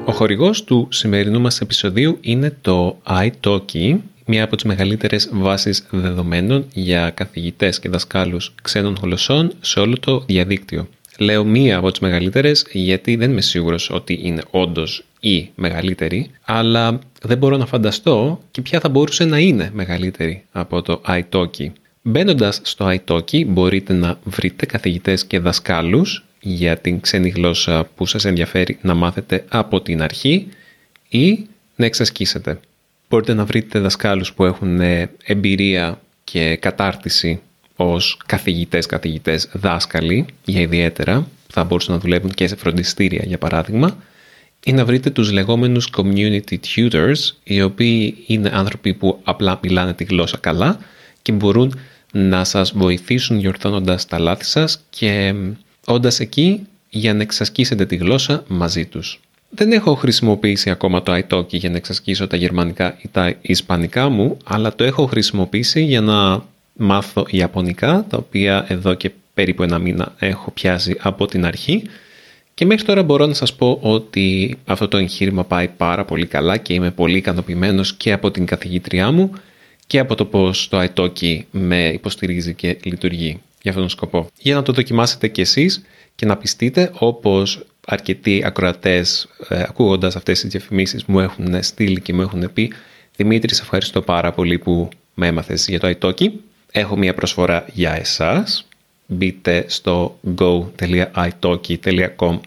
Ο 0.04 0.12
χορηγός 0.12 0.64
του 0.64 0.88
σημερινού 0.90 1.40
μας 1.40 1.60
επεισοδίου 1.60 2.18
είναι 2.20 2.56
το 2.60 2.96
iTalki, 3.08 3.96
μία 4.26 4.44
από 4.44 4.56
τις 4.56 4.64
μεγαλύτερες 4.64 5.30
βάσεις 5.32 5.86
δεδομένων 5.90 6.66
για 6.72 7.10
καθηγητές 7.10 7.78
και 7.78 7.88
δασκάλους 7.88 8.54
ξένων 8.62 8.96
γλωσσών 9.02 9.52
σε 9.60 9.80
όλο 9.80 9.98
το 10.00 10.22
διαδίκτυο. 10.26 10.88
Λέω 11.18 11.44
μία 11.44 11.76
από 11.76 11.90
τις 11.90 12.00
μεγαλύτερες 12.00 12.66
γιατί 12.72 13.16
δεν 13.16 13.30
είμαι 13.30 13.40
σίγουρος 13.40 13.90
ότι 13.90 14.20
είναι 14.22 14.42
όντως 14.50 15.04
η 15.24 15.50
μεγαλύτερη, 15.54 16.30
αλλά 16.44 16.98
δεν 17.22 17.38
μπορώ 17.38 17.56
να 17.56 17.66
φανταστώ 17.66 18.40
και 18.50 18.62
ποια 18.62 18.80
θα 18.80 18.88
μπορούσε 18.88 19.24
να 19.24 19.38
είναι 19.38 19.70
μεγαλύτερη 19.72 20.44
από 20.52 20.82
το 20.82 21.00
iTalki. 21.06 21.66
Μπαίνοντας 22.02 22.60
στο 22.62 22.96
iTalki 22.98 23.46
μπορείτε 23.46 23.92
να 23.92 24.18
βρείτε 24.24 24.66
καθηγητές 24.66 25.24
και 25.24 25.38
δασκάλους 25.38 26.24
για 26.40 26.76
την 26.76 27.00
ξένη 27.00 27.28
γλώσσα 27.28 27.88
που 27.94 28.06
σας 28.06 28.24
ενδιαφέρει 28.24 28.78
να 28.82 28.94
μάθετε 28.94 29.44
από 29.48 29.80
την 29.80 30.02
αρχή 30.02 30.48
ή 31.08 31.46
να 31.76 31.84
εξασκήσετε. 31.84 32.60
Μπορείτε 33.08 33.34
να 33.34 33.44
βρείτε 33.44 33.78
δασκάλους 33.78 34.32
που 34.32 34.44
έχουν 34.44 34.80
ε, 34.80 35.10
εμπειρία 35.24 36.00
και 36.24 36.56
κατάρτιση 36.56 37.40
ως 37.76 38.18
καθηγητές, 38.26 38.86
καθηγητές, 38.86 39.48
δάσκαλοι 39.52 40.26
για 40.44 40.60
ιδιαίτερα, 40.60 41.26
θα 41.48 41.64
μπορούσαν 41.64 41.94
να 41.94 42.00
δουλεύουν 42.00 42.30
και 42.30 42.46
σε 42.46 42.56
φροντιστήρια 42.56 43.22
για 43.26 43.38
παράδειγμα, 43.38 43.96
ή 44.64 44.72
να 44.72 44.84
βρείτε 44.84 45.10
τους 45.10 45.32
λεγόμενους 45.32 45.90
community 45.96 46.56
tutors, 46.74 47.32
οι 47.44 47.62
οποίοι 47.62 48.24
είναι 48.26 48.50
άνθρωποι 48.54 48.94
που 48.94 49.20
απλά 49.22 49.58
μιλάνε 49.62 49.94
τη 49.94 50.04
γλώσσα 50.04 50.36
καλά 50.36 50.78
και 51.22 51.32
μπορούν 51.32 51.78
να 52.12 52.44
σας 52.44 52.72
βοηθήσουν 52.72 53.40
διορθώνοντας 53.40 54.06
τα 54.06 54.18
λάθη 54.18 54.44
σας 54.44 54.80
και 54.90 55.34
όντας 55.86 56.20
εκεί 56.20 56.66
για 56.88 57.14
να 57.14 57.22
εξασκήσετε 57.22 57.86
τη 57.86 57.96
γλώσσα 57.96 58.44
μαζί 58.48 58.86
τους. 58.86 59.20
Δεν 59.50 59.72
έχω 59.72 59.94
χρησιμοποιήσει 59.94 60.70
ακόμα 60.70 61.02
το 61.02 61.14
iTalki 61.16 61.52
για 61.52 61.70
να 61.70 61.76
εξασκήσω 61.76 62.26
τα 62.26 62.36
γερμανικά 62.36 62.96
ή 63.02 63.08
τα 63.12 63.34
ισπανικά 63.40 64.08
μου, 64.08 64.36
αλλά 64.44 64.74
το 64.74 64.84
έχω 64.84 65.06
χρησιμοποιήσει 65.06 65.82
για 65.82 66.00
να 66.00 66.44
μάθω 66.72 67.26
ιαπωνικά, 67.30 68.06
τα 68.08 68.16
οποία 68.16 68.64
εδώ 68.68 68.94
και 68.94 69.10
περίπου 69.34 69.62
ένα 69.62 69.78
μήνα 69.78 70.14
έχω 70.18 70.50
πιάσει 70.50 70.96
από 71.00 71.26
την 71.26 71.44
αρχή 71.44 71.82
και 72.54 72.64
μέχρι 72.64 72.84
τώρα 72.84 73.02
μπορώ 73.02 73.26
να 73.26 73.34
σας 73.34 73.54
πω 73.54 73.78
ότι 73.82 74.56
αυτό 74.64 74.88
το 74.88 74.96
εγχείρημα 74.96 75.44
πάει 75.44 75.68
πάρα 75.68 76.04
πολύ 76.04 76.26
καλά 76.26 76.56
και 76.56 76.74
είμαι 76.74 76.90
πολύ 76.90 77.16
ικανοποιημένος 77.16 77.94
και 77.94 78.12
από 78.12 78.30
την 78.30 78.46
καθηγήτριά 78.46 79.10
μου 79.10 79.30
και 79.86 79.98
από 79.98 80.14
το 80.14 80.24
πώς 80.24 80.68
το 80.68 80.86
iTalki 80.88 81.38
με 81.50 81.88
υποστηρίζει 81.88 82.54
και 82.54 82.78
λειτουργεί 82.82 83.40
για 83.62 83.70
αυτόν 83.70 83.80
τον 83.80 83.88
σκοπό. 83.88 84.26
Για 84.38 84.54
να 84.54 84.62
το 84.62 84.72
δοκιμάσετε 84.72 85.28
κι 85.28 85.40
εσείς 85.40 85.82
και 86.14 86.26
να 86.26 86.36
πιστείτε 86.36 86.90
όπως 86.98 87.64
αρκετοί 87.86 88.42
ακροατές 88.44 89.28
ε, 89.48 89.62
ακούγοντας 89.62 90.16
αυτές 90.16 90.40
τις 90.40 90.50
διαφημίσεις 90.50 91.04
μου 91.04 91.20
έχουν 91.20 91.62
στείλει 91.62 92.00
και 92.00 92.12
μου 92.12 92.20
έχουν 92.20 92.52
πει 92.52 92.72
Δημήτρη, 93.16 93.54
σε 93.54 93.62
ευχαριστώ 93.62 94.02
πάρα 94.02 94.32
πολύ 94.32 94.58
που 94.58 94.88
με 95.14 95.26
έμαθες 95.26 95.68
για 95.68 95.80
το 95.80 95.94
iTalki. 95.98 96.28
Έχω 96.72 96.96
μια 96.96 97.14
προσφορά 97.14 97.64
για 97.72 97.92
εσάς. 97.92 98.66
Μπείτε 99.06 99.64
στο 99.68 100.18
go.italki.com 100.38 102.38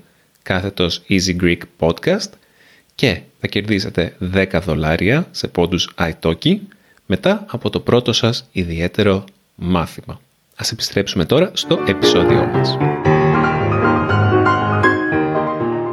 κάθετος 0.44 1.02
Easy 1.10 1.36
Greek 1.42 1.58
Podcast 1.80 2.30
και 2.96 3.22
θα 3.40 3.48
κερδίσετε 3.48 4.16
10 4.34 4.60
δολάρια 4.64 5.28
σε 5.32 5.48
πόντους 5.48 5.94
iTalki 5.98 6.58
μετά 7.06 7.46
από 7.48 7.70
το 7.70 7.80
πρώτο 7.80 8.14
σας 8.14 8.48
ιδιαίτερο 8.52 9.24
μάθημα. 9.56 10.22
Ας 10.56 10.72
επιστρέψουμε 10.72 11.26
τώρα 11.26 11.52
στο 11.54 11.84
επεισόδιό 11.88 12.46
μας. 12.46 12.78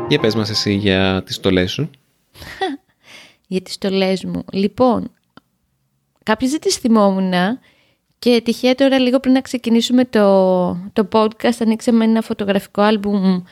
Για 0.08 0.18
πες 0.20 0.34
μας 0.34 0.50
εσύ 0.50 0.74
για 0.74 1.22
τις 1.26 1.34
στολές 1.34 1.72
σου. 1.72 1.90
για 3.46 3.60
τις 3.60 3.74
στολές 3.74 4.24
μου. 4.24 4.44
Λοιπόν, 4.52 5.10
κάποιες 6.22 6.50
δεν 6.50 6.60
τις 6.60 6.76
θυμόμουν 6.76 7.32
και 8.24 8.40
τυχαία 8.44 8.74
τώρα 8.74 8.98
λίγο 8.98 9.20
πριν 9.20 9.32
να 9.32 9.40
ξεκινήσουμε 9.40 10.04
το, 10.04 10.70
το 10.92 11.08
podcast 11.12 11.56
ανοίξαμε 11.60 12.04
ένα 12.04 12.20
φωτογραφικό 12.20 12.82
άλμπουμ 12.82 13.42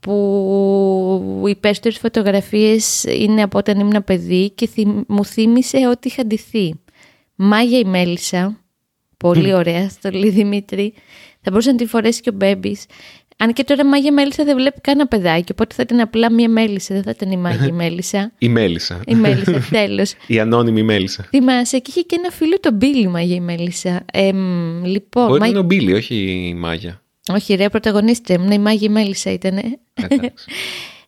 που 0.00 1.44
οι 1.48 1.54
περισσότερες 1.54 1.98
φωτογραφίες 1.98 3.04
είναι 3.04 3.42
από 3.42 3.58
όταν 3.58 3.80
ήμουν 3.80 4.04
παιδί 4.04 4.50
και 4.50 4.66
θυ- 4.66 5.04
μου 5.08 5.24
θύμισε 5.24 5.88
ότι 5.88 6.08
είχα 6.08 6.26
ντυθεί. 6.26 6.74
Μάγια 7.34 7.78
η 7.78 7.84
Μέλισσα, 7.84 8.60
πολύ 9.16 9.54
ωραία, 9.54 9.88
στολή 9.88 10.30
Δημήτρη, 10.30 10.92
θα 11.40 11.50
μπορούσε 11.50 11.70
να 11.70 11.76
τη 11.76 11.86
φορέσει 11.86 12.20
και 12.20 12.28
ο 12.30 12.32
Μπέμπης. 12.32 12.84
Αν 13.40 13.52
και 13.52 13.64
τώρα 13.64 13.84
Μάγια 13.86 14.12
Μέλισσα 14.12 14.44
δεν 14.44 14.56
βλέπει 14.56 14.80
κανένα 14.80 15.06
παιδάκι, 15.08 15.52
οπότε 15.52 15.74
θα 15.74 15.82
ήταν 15.82 16.00
απλά 16.00 16.32
μία 16.32 16.48
Μέλισσα, 16.48 16.94
δεν 16.94 17.02
θα 17.02 17.10
ήταν 17.10 17.30
η 17.30 17.36
Μάγια 17.36 17.72
Μέλισσα. 17.72 18.32
Η 18.38 18.48
Μέλισσα. 18.48 19.00
Η 19.06 19.14
Μέλισσα, 19.14 19.66
τέλος. 19.70 20.14
Η 20.26 20.38
ανώνυμη 20.38 20.82
Μέλισσα. 20.82 21.22
Θυμάσαι 21.28 21.78
και 21.78 21.90
είχε 21.90 22.00
και 22.00 22.16
ένα 22.18 22.30
φίλο 22.30 22.60
τον 22.60 22.74
Μπίλι 22.74 23.08
Μάγια 23.08 23.34
η 23.34 23.40
Μέλισσα. 23.40 24.04
Εμ, 24.12 24.84
λοιπόν, 24.84 25.26
Μπορεί 25.26 25.38
να 25.40 25.46
Μάγια- 25.46 25.48
είναι 25.48 25.58
ο 25.58 25.62
Μπίλι, 25.62 25.92
όχι 25.92 26.14
η 26.48 26.54
Μάγια. 26.54 27.02
όχι 27.32 27.54
ρε, 27.54 27.68
πρωταγωνίστρια 27.68 28.40
μου, 28.40 28.52
η 28.52 28.58
Μάγια 28.58 28.88
η 28.88 28.92
Μέλισσα 28.92 29.30
ήταν. 29.32 29.58
Εντάξει. 29.94 30.44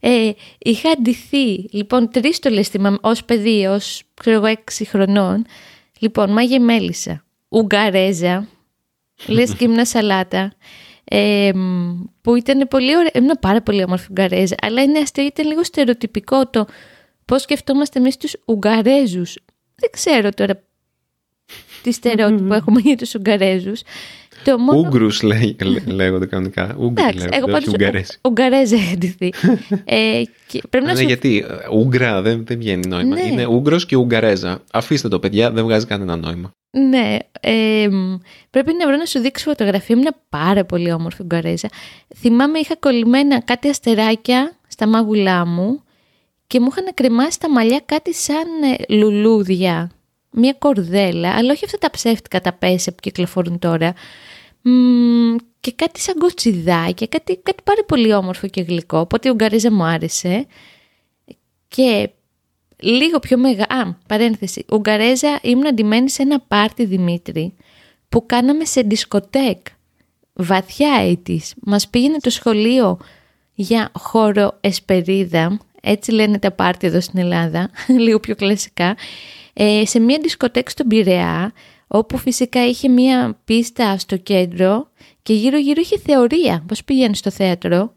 Ε, 0.02 0.30
είχα 0.58 0.90
αντιθεί, 0.90 1.68
λοιπόν, 1.70 2.10
τρεις 2.10 2.36
στολές 2.36 2.68
θυμάμαι, 2.68 2.98
ως 3.00 3.24
παιδί, 3.24 3.66
ως, 3.66 4.02
ξέρω 4.14 4.36
εγώ, 4.36 4.46
έξι 4.46 4.84
χρονών. 4.84 5.44
Λοιπόν, 5.98 6.30
Μάγια 6.32 6.56
η 6.56 6.60
Μέλισσα, 6.60 7.24
Ουγγαρέζα, 7.48 8.48
λες 9.26 9.50
και 9.56 9.64
ήμουν 9.64 9.84
σαλάτα, 9.84 10.52
ε, 11.12 11.50
μ, 11.54 12.04
που 12.20 12.34
ήταν 12.34 12.68
πολύ 12.68 12.96
ωραία, 12.96 13.10
ήμουν 13.14 13.38
πάρα 13.40 13.62
πολύ 13.62 13.82
όμορφη 13.82 14.06
Ουγγαρέζα, 14.10 14.54
αλλά 14.62 14.82
είναι 14.82 14.98
αστείο, 14.98 15.24
ήταν 15.24 15.46
λίγο 15.46 15.64
στερεοτυπικό 15.64 16.46
το 16.46 16.66
πώς 17.24 17.42
σκεφτόμαστε 17.42 17.98
εμείς 17.98 18.16
τους 18.16 18.36
Ουγγαρέζους. 18.44 19.38
Δεν 19.74 19.90
ξέρω 19.90 20.30
τώρα 20.30 20.62
τι 21.82 21.92
στερεότυπο 21.92 22.54
έχουμε 22.54 22.80
για 22.80 22.96
τους 22.96 23.14
Ουγγαρέζους. 23.14 23.82
Το 24.44 24.58
μόνο... 24.58 24.78
Ούγκρους 24.78 25.22
λέ- 25.22 25.62
λέ- 25.62 25.86
λέγονται 25.86 26.26
κανονικά. 26.26 26.74
Ούγκροι 26.78 27.02
Εντάξει, 27.02 27.18
λέγονται, 27.18 27.36
εγώ 27.36 27.44
όχι 27.44 27.52
πάντως 27.52 27.74
Ουγγαρέζοι. 27.74 28.12
Ουγγαρέζα 28.22 28.76
είχα 28.76 28.96
ντυθεί. 28.96 29.32
ε, 29.84 30.22
και 30.46 30.62
πρέπει 30.70 30.86
να 30.86 30.92
Ναι, 30.92 30.98
σου 30.98 31.04
γιατί 31.04 31.44
ε, 31.48 31.76
Ούγκρα 31.76 32.22
δεν, 32.22 32.44
δεν 32.46 32.58
βγαίνει 32.58 32.88
νόημα. 32.88 33.14
Ναι. 33.14 33.22
Είναι 33.26 33.46
Ούγκρος 33.46 33.86
και 33.86 33.96
Ουγγαρέζα. 33.96 34.62
Αφήστε 34.72 35.08
το, 35.08 35.18
παιδιά, 35.18 35.50
δεν 35.50 35.64
βγάζει 35.64 35.86
κανένα 35.86 36.16
νόημα. 36.16 36.50
Ναι, 36.70 37.16
ε, 37.40 37.88
μ, 37.90 38.16
πρέπει 38.50 38.72
να 38.78 38.86
βρω 38.86 38.96
να 38.96 39.04
σου 39.04 39.18
δείξω 39.18 39.48
φωτογραφία. 39.48 39.96
Μια 39.96 40.16
πάρα 40.28 40.64
πολύ 40.64 40.92
όμορφη 40.92 41.22
Ουγγαρέζα. 41.22 41.68
Θυμάμαι 42.16 42.58
είχα 42.58 42.76
κολλημένα 42.76 43.40
κάτι 43.40 43.68
αστεράκια 43.68 44.52
στα 44.68 44.86
μάγουλά 44.86 45.46
μου 45.46 45.82
και 46.46 46.60
μου 46.60 46.68
είχαν 46.70 46.94
κρεμάσει 46.94 47.40
τα 47.40 47.50
μαλλιά 47.50 47.80
κάτι 47.86 48.14
σαν 48.14 48.46
ε, 48.88 48.94
λουλούδια. 48.94 49.90
Μια 50.32 50.52
κορδέλα, 50.58 51.30
αλλά 51.34 51.52
όχι 51.52 51.64
αυτά 51.64 51.78
τα 51.78 51.90
ψεύτικα 51.90 52.40
τα 52.40 52.52
πέσε 52.52 52.90
που 52.90 53.00
κυκλοφορούν 53.00 53.58
τώρα. 53.58 53.94
Μ, 54.62 55.36
και 55.60 55.72
κάτι 55.76 56.00
σαν 56.00 56.14
κοτσιδάκια, 56.18 57.06
κάτι, 57.06 57.36
κάτι 57.42 57.62
πάρα 57.64 57.84
πολύ 57.86 58.14
όμορφο 58.14 58.46
και 58.46 58.62
γλυκό. 58.62 58.98
Οπότε 58.98 59.28
η 59.28 59.30
Ουγγαρέζα 59.32 59.72
μου 59.72 59.84
άρεσε. 59.84 60.46
Και 61.68 62.10
λίγο 62.76 63.18
πιο 63.18 63.38
μεγάλα. 63.38 63.80
Α, 63.80 63.94
παρένθεση. 64.06 64.64
Ουγγαρέζα 64.72 65.38
ήμουν 65.42 65.66
αντιμένη 65.66 66.10
σε 66.10 66.22
ένα 66.22 66.40
πάρτι 66.40 66.84
Δημήτρη 66.84 67.54
που 68.08 68.26
κάναμε 68.26 68.64
σε 68.64 68.80
δισκοτέκ. 68.80 69.66
Βαθιά 70.32 70.92
έτης. 71.00 71.54
Μας 71.60 71.88
πήγαινε 71.88 72.18
το 72.18 72.30
σχολείο 72.30 72.98
για 73.54 73.90
χώρο 73.98 74.58
εσπερίδα. 74.60 75.60
Έτσι 75.82 76.10
λένε 76.12 76.38
τα 76.38 76.50
πάρτι 76.50 76.86
εδώ 76.86 77.00
στην 77.00 77.18
Ελλάδα. 77.18 77.70
λίγο 78.04 78.20
πιο 78.20 78.34
κλασικά. 78.34 78.96
Ε, 79.52 79.86
σε 79.86 79.98
μια 79.98 80.18
δισκοτέκ 80.22 80.70
στον 80.70 80.86
Πειραιά 80.86 81.52
όπου 81.92 82.16
φυσικά 82.16 82.66
είχε 82.66 82.88
μια 82.88 83.38
πίστα 83.44 83.98
στο 83.98 84.16
κέντρο 84.16 84.90
και 85.22 85.32
γύρω 85.32 85.58
γύρω 85.58 85.80
είχε 85.80 85.98
θεωρία 85.98 86.64
πώς 86.66 86.84
πηγαίνει 86.84 87.16
στο 87.16 87.30
θέατρο 87.30 87.92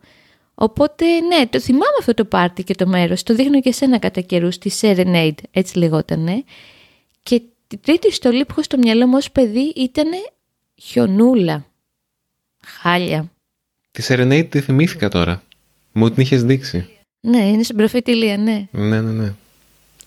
Οπότε, 0.56 1.06
ναι, 1.20 1.48
το 1.48 1.60
θυμάμαι 1.60 1.96
αυτό 2.00 2.14
το 2.14 2.26
πάρτι 2.26 2.64
και 2.64 2.76
το 2.76 2.88
μέρος. 2.88 3.24
Το 3.24 3.36
δείχνω 3.36 3.62
και 3.62 3.72
σένα 3.72 4.00
κατά 4.00 4.22
καιρούς 4.22 4.56
στη 4.56 4.72
Serenade, 4.82 5.38
έτσι 5.52 5.78
λεγότανε. 5.78 6.44
Και 7.24 7.42
την 7.68 7.80
τρίτη 7.82 8.12
στολή 8.12 8.46
που 8.46 8.52
έχω 8.52 8.64
στο 8.64 8.78
μυαλό 8.78 9.08
μου 9.08 9.18
ως 9.18 9.32
παιδί 9.32 9.74
ήταν 9.76 10.08
χιονούλα. 10.76 11.66
Χάλια. 12.66 13.32
Τη 13.92 14.04
Serenade 14.08 14.48
τη 14.50 14.62
θυμήθηκα 14.62 15.10
τώρα. 15.10 15.44
Μου 15.92 16.12
την 16.12 16.22
είχες 16.22 16.44
δείξει. 16.44 16.90
Ναι, 17.20 17.48
είναι 17.48 17.64
στην 17.64 17.76
προφητηλία, 17.76 18.38
ναι. 18.38 18.68
Ναι, 18.72 19.02
ναι, 19.02 19.12
ναι. 19.12 19.34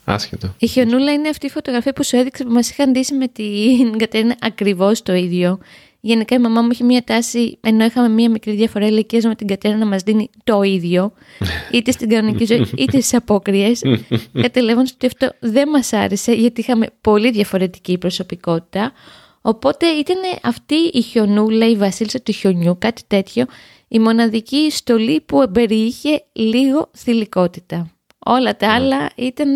Άσχετο. 0.09 0.55
Η 0.59 0.67
χιονούλα 0.67 1.13
είναι 1.13 1.29
αυτή 1.29 1.47
η 1.47 1.51
φωτογραφία 1.51 1.93
που 1.93 2.05
σου 2.05 2.17
έδειξε 2.17 2.45
που 2.45 2.53
μας 2.53 2.71
είχαν 2.71 2.93
ντύσει 2.93 3.15
με 3.15 3.29
την 3.29 3.97
Κατερίνα 4.03 4.37
ακριβώς 4.41 5.03
το 5.03 5.15
ίδιο. 5.15 5.59
Γενικά 6.01 6.35
η 6.35 6.39
μαμά 6.39 6.63
μου 6.63 6.69
είχε 6.73 6.85
μία 6.85 7.03
τάση, 7.05 7.59
ενώ 7.61 7.85
είχαμε 7.85 8.09
μία 8.09 8.31
μικρή 8.31 8.53
διαφορά 8.53 8.87
ηλικίας 8.87 9.25
με 9.25 9.35
την 9.35 9.47
Κατερίνα 9.47 9.79
να 9.79 9.87
μας 9.87 10.03
δίνει 10.03 10.31
το 10.45 10.63
ίδιο, 10.63 11.13
είτε 11.73 11.91
στην 11.91 12.09
κανονική 12.09 12.45
ζωή 12.45 12.67
είτε 12.77 13.01
στις 13.01 13.15
απόκριες. 13.15 13.83
Κατελεύοντας 14.43 14.93
ότι 14.93 15.07
αυτό 15.07 15.31
δεν 15.39 15.69
μας 15.69 15.93
άρεσε 15.93 16.33
γιατί 16.33 16.61
είχαμε 16.61 16.87
πολύ 17.01 17.31
διαφορετική 17.31 17.99
προσωπικότητα. 17.99 18.93
Οπότε 19.41 19.87
ήταν 19.87 20.17
αυτή 20.43 20.75
η 20.75 21.01
χιονούλα, 21.01 21.69
η 21.69 21.77
βασίλισσα 21.77 22.21
του 22.21 22.33
χιονιού, 22.33 22.77
κάτι 22.79 23.03
τέτοιο, 23.07 23.45
η 23.89 23.99
μοναδική 23.99 24.71
στολή 24.71 25.21
που 25.21 25.51
περιείχε 25.53 26.25
λίγο 26.33 26.91
θηλυκότητα. 26.97 27.96
Όλα 28.29 28.57
τα 28.57 28.73
άλλα 28.75 29.11
ήταν 29.17 29.49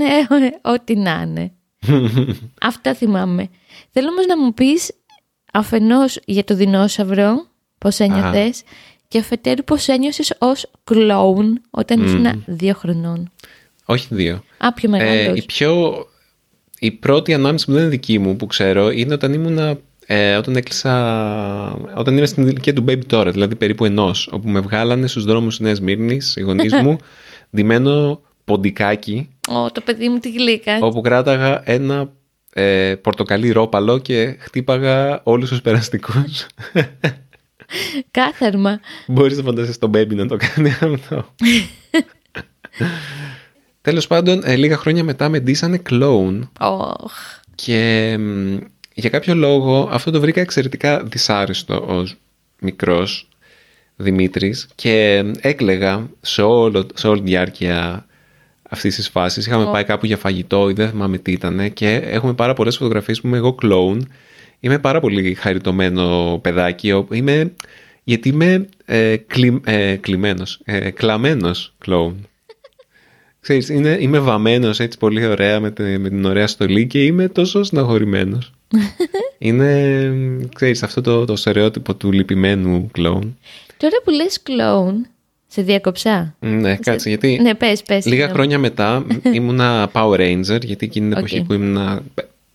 ό,τι 0.62 0.96
να 0.96 1.22
είναι. 1.26 1.52
Αυτά 2.70 2.94
θυμάμαι. 2.94 3.48
Θέλω 3.90 4.08
όμως 4.08 4.26
να 4.26 4.38
μου 4.38 4.54
πεις 4.54 4.92
αφενός 5.52 6.20
για 6.24 6.44
το 6.44 6.54
δεινόσαυρο, 6.54 7.46
πώς 7.78 7.98
ένιωθες, 7.98 8.62
και 9.08 9.18
αφετέρου 9.18 9.64
πώς 9.64 9.88
ένιωσες 9.88 10.34
ως 10.38 10.70
κλόουν 10.84 11.60
όταν 11.70 12.04
ήσουν 12.04 12.42
δύο 12.46 12.74
χρονών. 12.74 13.30
Όχι 13.84 14.06
δύο. 14.10 14.42
Α, 14.58 14.72
πιο 14.72 14.88
Ε, 14.94 14.98
μεγάλος. 14.98 15.38
η 15.38 15.46
πιο... 15.46 15.94
Η 16.78 16.90
πρώτη 16.90 17.34
ανάμνηση 17.34 17.64
που 17.66 17.72
δεν 17.72 17.80
είναι 17.80 17.90
δική 17.90 18.18
μου 18.18 18.36
που 18.36 18.46
ξέρω 18.46 18.90
είναι 18.90 19.14
όταν 19.14 19.32
ήμουνα 19.32 19.78
ε, 20.06 20.36
όταν 20.36 20.56
έκλεισα 20.56 20.92
όταν 21.96 22.16
είμαι 22.16 22.26
στην 22.26 22.46
ηλικία 22.46 22.72
του 22.74 22.84
baby 22.88 23.04
τώρα 23.06 23.30
δηλαδή 23.30 23.54
περίπου 23.54 23.84
ενός 23.84 24.28
όπου 24.32 24.48
με 24.48 24.60
βγάλανε 24.60 25.06
στους 25.06 25.24
δρόμους 25.24 25.56
της 25.56 25.66
Νέας 25.66 25.80
Μύρνης 25.80 26.36
οι 26.36 26.40
γονείς 26.40 26.72
μου 26.82 26.96
ντυμένο 27.56 28.20
ποντικάκι 28.50 29.28
Ω, 29.48 29.70
το 29.70 29.80
παιδί 29.80 30.08
μου 30.08 30.18
τη 30.18 30.30
γλύκα. 30.30 30.78
όπου 30.80 31.00
κράταγα 31.00 31.62
ένα 31.64 32.12
ε, 32.52 32.94
πορτοκαλί 33.02 33.50
ρόπαλο 33.50 33.98
και 33.98 34.36
χτύπαγα 34.38 35.20
όλους 35.22 35.48
τους 35.48 35.60
περαστικούς 35.60 36.46
Κάθαρμα. 38.10 38.80
Μπορείς 39.06 39.36
να 39.36 39.42
φανταστείς 39.42 39.78
τον 39.78 39.90
baby 39.94 40.14
να 40.14 40.26
το 40.26 40.36
κάνει 40.36 40.70
αυτό. 40.70 41.24
Τέλος 43.82 44.06
πάντων, 44.06 44.40
ε, 44.44 44.56
λίγα 44.56 44.76
χρόνια 44.76 45.04
μετά 45.04 45.28
με 45.28 45.40
ντύσανε 45.40 45.76
κλόουν 45.78 46.50
Ωχ. 46.60 47.12
και 47.54 48.16
μ, 48.18 48.56
για 48.94 49.10
κάποιο 49.10 49.34
λόγο 49.34 49.88
αυτό 49.92 50.10
το 50.10 50.20
βρήκα 50.20 50.40
εξαιρετικά 50.40 51.02
δυσάρεστο 51.04 51.84
ως 51.88 52.16
μικρός 52.60 53.28
Δημήτρης 53.96 54.68
και 54.74 55.24
έκλεγα 55.40 56.10
σε, 56.20 56.42
όλο, 56.42 56.86
σε 56.94 57.08
όλη 57.08 57.20
τη 57.20 57.26
διάρκεια 57.28 58.06
αυτής 58.70 58.94
της 58.94 59.08
φάσης. 59.08 59.46
Είχαμε 59.46 59.64
πάει 59.72 59.84
κάπου 59.84 60.06
για 60.06 60.16
φαγητό 60.16 60.68
ή 60.68 60.72
δεν 60.72 60.88
θυμάμαι 60.88 61.18
τι 61.18 61.32
ήταν 61.32 61.72
και 61.72 61.94
έχουμε 61.94 62.32
πάρα 62.34 62.52
πολλές 62.54 62.76
φωτογραφίες 62.76 63.20
που 63.20 63.26
είμαι 63.26 63.36
εγώ 63.36 63.52
κλόουν. 63.54 64.08
Είμαι 64.60 64.78
πάρα 64.78 65.00
πολύ 65.00 65.34
χαριτωμένο 65.34 66.38
παιδάκι. 66.42 66.90
ο- 66.92 67.08
Είμαι, 67.12 67.52
γιατί 68.04 68.28
είμαι 68.28 68.68
ε, 68.84 69.16
κλει, 69.16 69.60
ε, 69.64 69.96
κλειμένος, 69.96 70.60
ε, 70.64 70.90
κλαμμένος 70.90 71.74
κλόουν. 71.78 72.28
Ξέρεις, 73.40 73.68
είναι, 73.68 73.96
είμαι 74.00 74.18
βαμμένος 74.18 74.80
έτσι 74.80 74.98
πολύ 74.98 75.26
ωραία 75.26 75.60
με, 75.60 75.70
τη- 75.70 75.98
με 75.98 76.08
την 76.08 76.24
ωραία 76.24 76.46
στολή 76.46 76.86
και 76.86 77.04
είμαι 77.04 77.28
τόσο 77.28 77.62
συναχωρημένος. 77.62 78.52
είναι, 79.38 80.12
ξέρεις, 80.54 80.82
αυτό 80.82 81.00
το, 81.00 81.24
το 81.24 81.36
στερεότυπο 81.36 81.94
του 81.94 82.12
λυπημένου 82.12 82.88
κλόουν. 82.92 83.38
Τώρα 83.76 83.96
που 84.04 84.10
λες 84.10 84.42
κλόουν, 84.42 85.06
σε 85.52 85.62
διέκοψα. 85.62 86.34
Ναι, 86.40 86.76
κάτσε, 86.76 87.08
γιατί 87.08 87.38
Ναι, 87.42 87.54
πες, 87.54 87.82
πες. 87.82 88.06
λίγα 88.06 88.26
ναι. 88.26 88.32
χρόνια 88.32 88.58
μετά 88.58 89.06
ήμουνα 89.34 89.90
Power 89.92 90.18
Ranger, 90.18 90.64
γιατί 90.64 90.86
εκείνη 90.86 91.08
την 91.08 91.12
εποχή 91.18 91.38
Οκ. 91.38 91.44
που 91.44 91.52
ήμουνα 91.52 92.02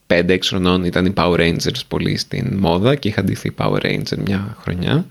5-6 0.07 0.37
χρονών 0.43 0.83
ήταν 0.83 1.05
οι 1.05 1.13
Power 1.15 1.37
Rangers 1.39 1.79
πολύ 1.87 2.17
στην 2.17 2.53
μόδα 2.57 2.95
και 2.95 3.07
είχα 3.07 3.23
ντυθεί 3.23 3.51
Power 3.57 3.79
Ranger 3.81 4.17
μια 4.25 4.57
χρονιά. 4.61 5.05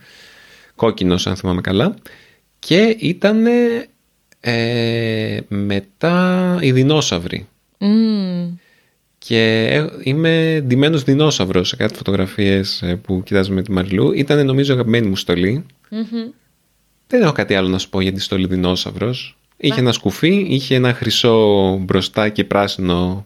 Κόκκινος, 0.74 1.26
αν 1.26 1.36
θυμάμαι 1.36 1.60
καλά. 1.60 1.94
Και 2.58 2.96
ήταν 2.98 3.46
ε, 4.40 5.38
μετά 5.48 6.58
οι 6.60 6.72
δεινόσαυροι. 6.72 7.46
Μμμ. 7.78 8.54
Και 9.18 9.66
ε- 9.70 9.86
είμαι 10.02 10.62
ντυμένος 10.66 11.02
δεινόσαυρος 11.02 11.68
σε 11.68 11.76
κάτι 11.76 11.94
φωτογραφίες 11.94 12.82
ε, 12.82 12.94
που 12.96 13.22
κοιτάζουμε 13.22 13.54
με 13.56 13.62
τη 13.62 13.72
Μαριλού. 13.72 14.12
Ήταν 14.12 14.46
νομίζω 14.46 14.72
αγαπημένη 14.72 15.06
μου 15.06 15.16
στολή. 15.16 15.64
Μμμ. 15.90 16.02
Δεν 17.14 17.22
έχω 17.22 17.32
κάτι 17.32 17.54
άλλο 17.54 17.68
να 17.68 17.78
σου 17.78 17.88
πω 17.88 18.00
για 18.00 18.12
τη 18.12 18.20
στολή 18.20 18.46
δεινόσαυρος. 18.46 19.36
Είχε 19.56 19.80
ένα 19.80 19.92
σκουφί, 19.92 20.46
είχε 20.48 20.74
ένα 20.74 20.94
χρυσό 20.94 21.76
μπροστά 21.76 22.28
και 22.28 22.44
πράσινο 22.44 23.24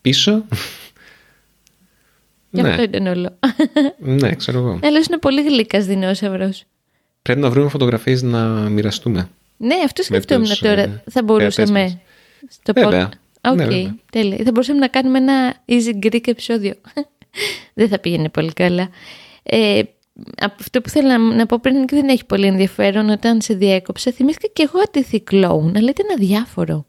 πίσω. 0.00 0.44
Και 2.52 2.62
ναι, 2.62 2.68
αυτό 2.70 2.82
ήταν 2.82 3.06
όλο. 3.06 3.38
ναι, 3.98 4.34
ξέρω 4.34 4.58
εγώ. 4.58 4.78
Άλλο 4.82 4.96
είναι 5.08 5.18
πολύ 5.20 5.42
γλύκας 5.42 5.86
δεινόσαυρος. 5.86 6.64
Πρέπει 7.22 7.40
να 7.40 7.50
βρούμε 7.50 7.68
φωτογραφίες 7.68 8.22
να 8.22 8.46
μοιραστούμε. 8.48 9.28
Ναι, 9.56 9.74
αυτό 9.84 10.02
σκεφτόμουν 10.02 10.48
τους, 10.48 10.58
τώρα. 10.58 10.80
ε, 10.82 11.02
Θα 11.10 11.22
μπορούσαμε. 11.22 11.78
θεατές 11.78 11.98
Στο 12.48 12.72
Βέβαια. 12.72 13.08
pod- 13.08 13.50
OK, 13.50 13.56
Ναι, 13.56 13.64
βέβαια. 13.64 13.96
τέλεια. 14.10 14.36
Θα 14.36 14.50
μπορούσαμε 14.50 14.78
να 14.78 14.88
κάνουμε 14.88 15.18
ένα 15.18 15.54
Easy 15.66 16.06
Greek 16.06 16.28
επεισόδιο. 16.28 16.74
δεν 17.74 17.88
θα 17.88 17.98
πήγαινε 17.98 18.28
πολύ 18.28 18.52
καλά. 18.52 18.88
Ε, 19.42 19.82
αυτό 20.40 20.80
που 20.80 20.88
θέλω 20.88 21.08
να, 21.08 21.18
να 21.18 21.46
πω 21.46 21.58
πριν 21.60 21.86
και 21.86 21.96
δεν 21.96 22.08
έχει 22.08 22.24
πολύ 22.24 22.46
ενδιαφέρον 22.46 23.08
όταν 23.08 23.40
σε 23.40 23.54
διέκοψα, 23.54 24.12
θυμήθηκα 24.12 24.48
και 24.52 24.62
εγώ 24.62 24.82
'χα 24.88 25.00
ντυθεί 25.00 25.20
κλόουν, 25.20 25.76
αλλά 25.76 25.90
ήταν 25.90 26.06
αδιάφορο. 26.14 26.86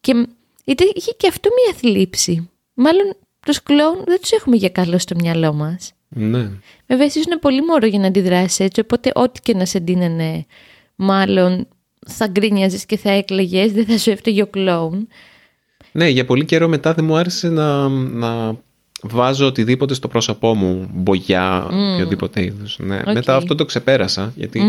Και 0.00 0.14
μ, 0.14 0.22
ήταν, 0.64 0.90
είχε 0.94 1.12
και 1.16 1.28
αυτό 1.28 1.48
μία 1.64 1.74
θλίψη. 1.74 2.50
Μάλλον 2.74 3.16
τους 3.46 3.62
κλόουν 3.62 4.04
δεν 4.06 4.20
τους 4.20 4.30
έχουμε 4.30 4.56
για 4.56 4.68
καλό 4.68 4.98
στο 4.98 5.14
μυαλό 5.14 5.52
μας. 5.52 5.92
Ναι. 6.08 6.50
Βέβαια, 6.86 7.04
εσύ 7.04 7.20
είναι 7.26 7.36
πολύ 7.36 7.64
μωρό 7.64 7.86
για 7.86 7.98
να 7.98 8.06
αντιδράσεις 8.06 8.60
έτσι, 8.60 8.80
οπότε 8.80 9.10
ό,τι 9.14 9.40
και 9.40 9.54
να 9.54 9.64
σε 9.64 9.78
ντύνανε, 9.78 10.46
μάλλον 10.94 11.68
θα 12.06 12.26
γκρίνιαζες 12.26 12.86
και 12.86 12.96
θα 12.96 13.10
έκλαιγες, 13.10 13.72
δεν 13.72 13.86
θα 13.86 13.98
σου 13.98 14.10
έφταιγε 14.10 14.42
ο 14.42 14.46
κλόουν. 14.46 15.08
Ναι, 15.92 16.08
για 16.08 16.24
πολύ 16.24 16.44
καιρό 16.44 16.68
μετά 16.68 16.94
δεν 16.94 17.04
μου 17.04 17.16
άρεσε 17.16 17.48
να, 17.48 17.88
να 17.88 18.56
βάζω 19.02 19.46
οτιδήποτε 19.46 19.94
στο 19.94 20.08
πρόσωπό 20.08 20.54
μου, 20.54 20.90
μπογιά, 20.92 21.64
οποιουδήποτε 21.64 22.44
είδους. 22.44 22.78
Ναι. 22.78 22.96
Οκ. 23.06 23.14
Μετά 23.14 23.36
αυτό 23.36 23.54
το 23.54 23.64
ξεπέρασα, 23.64 24.32
γιατί 24.36 24.60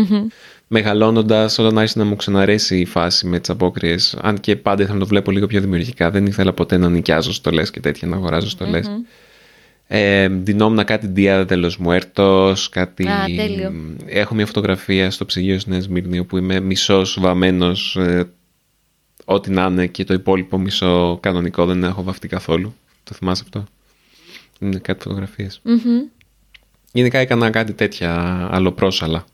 μεγαλώνοντας 0.68 1.58
όταν 1.58 1.78
άρχισε 1.78 1.98
να 1.98 2.04
μου 2.04 2.16
ξαναρέσει 2.16 2.80
η 2.80 2.84
φάση 2.84 3.26
με 3.26 3.38
τις 3.38 3.50
αποκριές, 3.50 4.16
αν 4.20 4.40
και 4.40 4.56
πάντα 4.56 4.82
ήθελα 4.82 4.98
να 4.98 5.02
το 5.02 5.08
βλέπω 5.08 5.30
λίγο 5.30 5.46
πιο 5.46 5.60
δημιουργικά, 5.60 6.10
δεν 6.10 6.26
ήθελα 6.26 6.52
ποτέ 6.52 6.76
να 6.76 6.88
νοικιάζω 6.88 7.32
στολές 7.32 7.70
και 7.70 7.80
τέτοια, 7.80 8.08
να 8.08 8.16
αγοράζω 8.16 8.48
στολές. 8.48 8.90
Ε, 9.88 10.28
ντυνόμουν 10.28 10.84
κάτι 10.84 11.12
Día 11.16 11.46
de 11.46 11.64
los 11.64 11.70
Muertos, 11.86 12.54
κάτι... 12.70 13.08
Α, 13.08 13.24
τέλειο. 13.36 13.72
Έχω 14.06 14.34
μια 14.34 14.46
φωτογραφία 14.46 15.10
στο 15.10 15.24
ψυγείο 15.24 15.58
στη 15.58 15.70
Νέα 15.70 15.80
Σμύρνη 15.80 16.18
όπου 16.18 16.36
είμαι 16.36 16.60
μισός 16.60 17.18
βαμμένος 17.20 17.96
ε, 17.96 18.30
ό,τι 19.24 19.50
να 19.50 19.64
είναι 19.64 19.86
και 19.86 20.04
το 20.04 20.14
υπόλοιπο 20.14 20.58
μισό 20.58 21.18
κανονικό 21.22 21.66
δεν 21.66 21.84
έχω 21.84 22.02
βαφτεί 22.02 22.28
καθόλου. 22.28 22.74
Το 23.04 23.14
θυμάσαι 23.14 23.42
αυτό; 23.44 23.64
Είναι 24.60 24.78
κάτι 24.78 25.02
φωτογραφίες. 25.02 25.60
Μμμ. 25.62 26.02
Γενικά 26.92 27.18
έκανα 27.18 27.50
κάτι 27.50 27.72
τέτοια 27.72 28.12
αλλοπρόσαλα. 28.52 29.24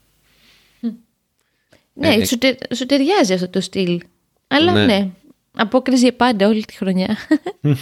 Ναι, 1.94 2.08
Ε, 2.08 2.24
σου, 2.24 2.38
τε- 2.38 2.74
σου 2.74 2.86
ταιριάζει 2.86 3.32
αυτό 3.32 3.48
το 3.48 3.60
στυλ. 3.60 4.00
Αλλά 4.48 4.72
Ναι. 4.72 4.84
ναι, 4.86 5.08
απόκριση 5.56 6.02
για 6.02 6.12
πάντα 6.14 6.48
όλη 6.48 6.64
τη 6.64 6.74
χρονιά. 6.74 7.16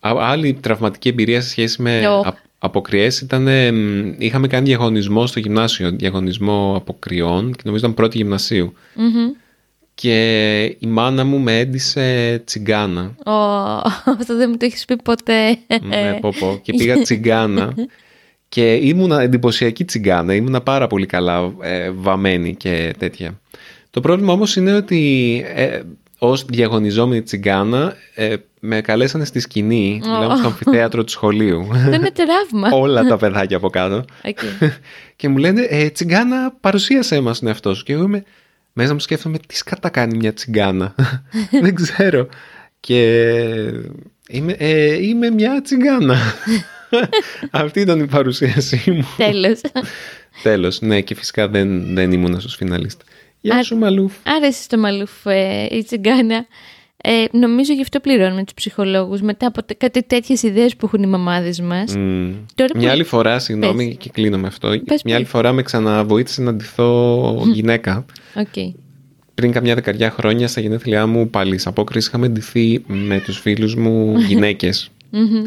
Α- 0.00 0.16
Άλλη 0.30 0.54
τραυματική 0.54 1.08
εμπειρία 1.08 1.40
σε 1.40 1.48
σχέση 1.48 1.82
με 1.82 2.08
Ω. 2.08 2.20
α- 2.20 2.34
αποκριές 2.58 3.20
ήταν, 3.20 3.46
ε, 3.48 3.72
μ, 3.72 4.14
είχαμε 4.18 4.46
κάνει 4.46 4.66
διαγωνισμό 4.66 5.26
στο 5.26 5.40
γυμνάσιο, 5.40 5.90
διαγωνισμό 5.90 6.76
αποκριών 6.76 7.52
και 7.52 7.62
νομίζω 7.64 7.84
ήταν 7.84 7.96
πρώτη 7.96 8.16
γυμνασίου. 8.16 8.72
Μμμ. 8.94 9.30
Και 10.00 10.62
η 10.64 10.86
μάνα 10.86 11.24
μου 11.24 11.38
με 11.38 11.58
έντυσε 11.58 12.38
τσιγκάνα. 12.44 13.14
Ω, 13.24 13.32
αυτό 14.20 14.36
δεν 14.36 14.50
μου 14.50 14.56
το 14.56 14.64
έχεις 14.64 14.84
πει 14.84 14.96
ποτέ. 14.96 15.58
ναι, 15.82 16.18
πω, 16.20 16.32
πω. 16.38 16.58
Και 16.62 16.72
πήγα 16.72 17.02
τσιγκάνα 17.02 17.74
και 18.48 18.74
ήμουνα 18.74 19.20
εντυπωσιακή 19.20 19.84
τσιγκάνα. 19.84 20.34
Ήμουνα 20.34 20.60
πάρα 20.60 20.86
πολύ 20.86 21.06
καλά 21.06 21.52
ε, 21.60 21.90
βαμμένη 21.90 22.54
και 22.54 22.94
τέτοια. 22.98 23.40
Το 23.90 24.00
πρόβλημα 24.00 24.32
όμως 24.32 24.56
είναι 24.56 24.74
ότι 24.74 25.42
ε, 25.54 25.80
ως 26.18 26.44
διαγωνιζόμενη 26.44 27.22
τσιγκάνα 27.22 27.94
ε, 28.14 28.34
με 28.60 28.80
καλέσανε 28.80 29.24
στη 29.24 29.40
σκηνή, 29.40 30.00
μιλάμε 30.04 30.36
στο 30.36 30.46
αμφιθέατρο 30.46 31.04
του 31.04 31.10
σχολείου. 31.10 31.68
Αυτό 31.72 31.94
είναι 31.94 32.10
τραύμα. 32.10 32.76
Όλα 32.78 33.04
τα 33.04 33.16
παιδάκια 33.16 33.56
από 33.56 33.70
κάτω. 33.70 34.04
Οκ. 34.24 34.38
και 35.16 35.28
μου 35.28 35.36
λένε, 35.36 35.66
ε, 35.68 35.88
τσιγκάνα, 35.88 36.54
παρουσίασέ 36.60 37.20
μας 37.20 37.38
τον 37.38 37.48
εαυτό 37.48 37.74
σου. 37.74 37.84
Και 37.84 37.92
εγώ 37.92 38.02
είμαι, 38.02 38.24
μέσα 38.78 38.92
μου 38.92 38.98
σκέφτομαι, 39.00 39.38
τι 39.38 39.56
σκατά 39.56 39.88
κάνει 39.88 40.16
μια 40.16 40.32
τσιγκάνα. 40.34 40.94
Δεν 41.62 41.74
ξέρω. 41.74 42.28
Και 42.80 43.00
είμαι, 44.28 44.52
ε, 44.58 45.02
είμαι 45.06 45.30
μια 45.30 45.62
τσιγκάνα. 45.62 46.16
Αυτή 47.50 47.80
ήταν 47.80 48.00
η 48.00 48.06
παρουσίασή 48.06 48.90
μου. 48.90 49.06
Τέλος. 49.16 49.60
Τέλος, 50.42 50.80
ναι, 50.80 51.00
και 51.00 51.14
φυσικά 51.14 51.48
δεν, 51.48 51.94
δεν 51.94 52.12
ήμουν 52.12 52.40
στους 52.40 52.54
φιναλίστ. 52.54 53.00
Γεια 53.40 53.56
Α- 53.56 53.62
σου 53.62 53.76
Μαλούφ. 53.76 54.12
Άρεσε 54.24 54.62
στο 54.62 54.78
Μαλούφ 54.78 55.26
ε, 55.26 55.66
η 55.70 55.84
τσιγκάνα. 55.84 56.46
Ε, 57.08 57.24
νομίζω 57.38 57.72
γι' 57.72 57.82
αυτό 57.82 58.00
πληρώνουμε 58.00 58.44
τους 58.44 58.54
ψυχολόγους 58.54 59.20
μετά 59.20 59.46
από 59.46 59.62
τε- 59.64 59.76
κάτι 59.78 60.02
τέτοιες 60.02 60.42
ιδέες 60.42 60.76
που 60.76 60.86
έχουν 60.86 61.02
οι 61.02 61.06
μαμάδες 61.06 61.60
μας. 61.60 61.96
Μμ. 61.96 62.30
Τώρα 62.54 62.72
που- 62.72 62.78
Μια 62.78 62.90
άλλη 62.90 63.04
φορά, 63.04 63.38
συγγνώμη 63.38 63.86
Πες. 63.86 63.96
και 63.98 64.10
κλείνω 64.12 64.38
με 64.38 64.46
αυτό. 64.46 64.68
Πες, 64.84 65.02
μια 65.04 65.14
άλλη 65.14 65.24
πες. 65.24 65.32
φορά 65.32 65.52
με 65.52 65.62
ξαναβοήθησε 65.62 66.42
να 66.42 66.54
ντυθώ 66.54 67.42
γυναίκα. 67.52 68.04
Οκ. 68.36 68.74
πριν 69.34 69.52
καμιά 69.52 69.74
δεκαριά 69.74 70.10
χρόνια 70.10 70.48
στα 70.48 70.60
γενέθλιά 70.60 71.06
μου 71.06 71.30
πάλι 71.30 71.58
σε 71.58 71.68
απόκριες 71.68 72.08
είχαμε 72.08 72.28
ντυθεί 72.28 72.82
με 72.86 73.20
τους 73.20 73.38
φίλους 73.38 73.74
μου 73.74 74.18
γυναίκες 74.18 74.90
Μμμ. 75.10 75.42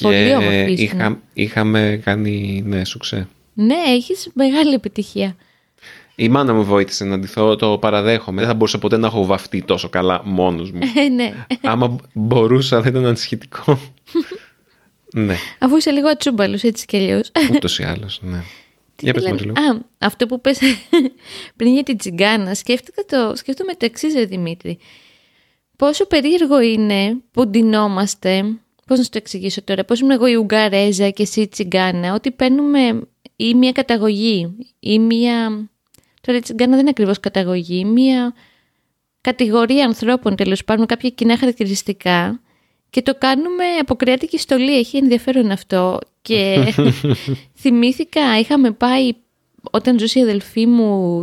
Πολύ 0.00 0.14
και 0.26 0.34
όμορφη 0.36 0.72
ήσουν. 0.72 0.84
είχα, 0.98 1.20
είχαμε 1.32 2.00
κάνει 2.04 2.62
ναι 2.66 2.84
σουξέ. 2.84 3.28
Ναι, 3.54 3.74
έχεις 3.88 4.28
μεγάλη 4.34 4.74
επιτυχία. 4.74 5.36
Η 6.18 6.28
μάνα 6.28 6.54
μου 6.54 6.64
βοήθησε 6.64 7.04
να 7.04 7.18
ντυθώ, 7.18 7.56
το 7.56 7.78
παραδέχομαι. 7.78 8.38
Δεν 8.40 8.48
θα 8.48 8.54
μπορούσα 8.54 8.78
ποτέ 8.78 8.96
να 8.96 9.06
έχω 9.06 9.24
βαφτεί 9.24 9.62
τόσο 9.62 9.88
καλά 9.88 10.20
μόνος 10.24 10.70
μου. 10.72 10.80
Ε, 10.96 11.08
ναι. 11.08 11.46
Άμα 11.62 11.96
μπορούσα 12.12 12.82
θα 12.82 12.88
ήταν 12.88 13.06
ανησυχητικό. 13.06 13.78
ναι, 15.14 15.36
Αφού 15.58 15.76
είσαι 15.76 15.90
λίγο 15.90 16.08
ατσούμπαλος 16.08 16.62
έτσι 16.62 16.86
κι 16.86 16.96
αλλιώς. 16.96 17.30
ούτως 17.54 17.78
ή 17.78 17.82
άλλως, 17.82 18.20
ναι. 18.22 18.42
Για 19.00 19.12
πες 19.12 19.22
λένε- 19.22 19.34
Μαριλού. 19.46 19.52
Α, 19.76 19.84
αυτό 19.98 20.26
που 20.26 20.40
πες 20.40 20.58
πριν 21.56 21.72
για 21.72 21.82
την 21.82 21.96
τσιγκάνα, 21.96 22.54
σκέφτηκα 22.54 23.02
το, 23.04 23.36
σκέφτομαι 23.36 23.72
το 23.72 23.84
εξής, 23.84 24.14
ρε 24.14 24.24
Δημήτρη. 24.24 24.78
Πόσο 25.76 26.06
περίεργο 26.06 26.60
είναι 26.60 27.16
που 27.30 27.46
ντυνόμαστε, 27.46 28.42
πώς 28.86 28.98
να 28.98 29.04
σου 29.04 29.10
το 29.10 29.18
εξηγήσω 29.18 29.62
τώρα, 29.62 29.84
πώς 29.84 30.00
είμαι 30.00 30.14
εγώ 30.14 30.26
η 30.26 30.34
Ουγγαρέζα 30.34 31.10
και 31.10 31.22
εσύ 31.22 31.40
η 31.40 31.48
τσιγκάνα, 31.48 32.14
ότι 32.14 32.30
παίρνουμε 32.30 33.00
ή 33.36 33.54
μια 33.54 33.72
καταγωγή 33.72 34.56
ή 34.80 34.98
μια... 34.98 35.68
Τώρα 36.26 36.38
η 36.38 36.40
τσιγκάνα 36.40 36.70
δεν 36.70 36.80
είναι 36.80 36.90
ακριβώς 36.90 37.20
καταγωγή, 37.20 37.84
μια 37.84 38.34
κατηγορία 39.20 39.84
ανθρώπων 39.84 40.36
τέλος 40.36 40.64
πάντων 40.64 40.80
με 40.80 40.86
κάποια 40.86 41.10
κοινά 41.10 41.38
χαρακτηριστικά 41.38 42.40
και 42.90 43.02
το 43.02 43.14
κάνουμε 43.18 43.64
από 43.80 43.94
κρεάτικη 43.94 44.38
στολή. 44.38 44.78
Έχει 44.78 44.96
ενδιαφέρον 44.96 45.50
αυτό. 45.50 45.98
Και 46.22 46.72
θυμήθηκα, 47.62 48.38
είχαμε 48.38 48.70
πάει 48.70 49.12
όταν 49.70 49.98
ζούσε 49.98 50.18
η 50.18 50.22
αδελφή 50.22 50.66
μου 50.66 51.22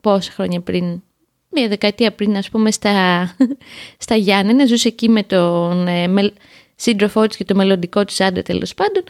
πόσα 0.00 0.32
χρόνια 0.32 0.60
πριν, 0.60 1.02
μία 1.48 1.68
δεκαετία 1.68 2.12
πριν 2.12 2.36
ας 2.36 2.48
πούμε 2.50 2.70
στα, 2.70 3.26
στα 4.04 4.14
Γιάννενα, 4.14 4.66
ζούσε 4.66 4.88
εκεί 4.88 5.08
με 5.08 5.22
τον 5.22 5.86
ε, 5.86 6.08
μελ- 6.08 6.34
σύντροφό 6.74 7.26
της 7.26 7.36
και 7.36 7.44
το 7.44 7.54
μελλοντικό 7.54 8.04
της 8.04 8.20
άντρα 8.20 8.42
τέλος 8.42 8.74
πάντων. 8.74 9.02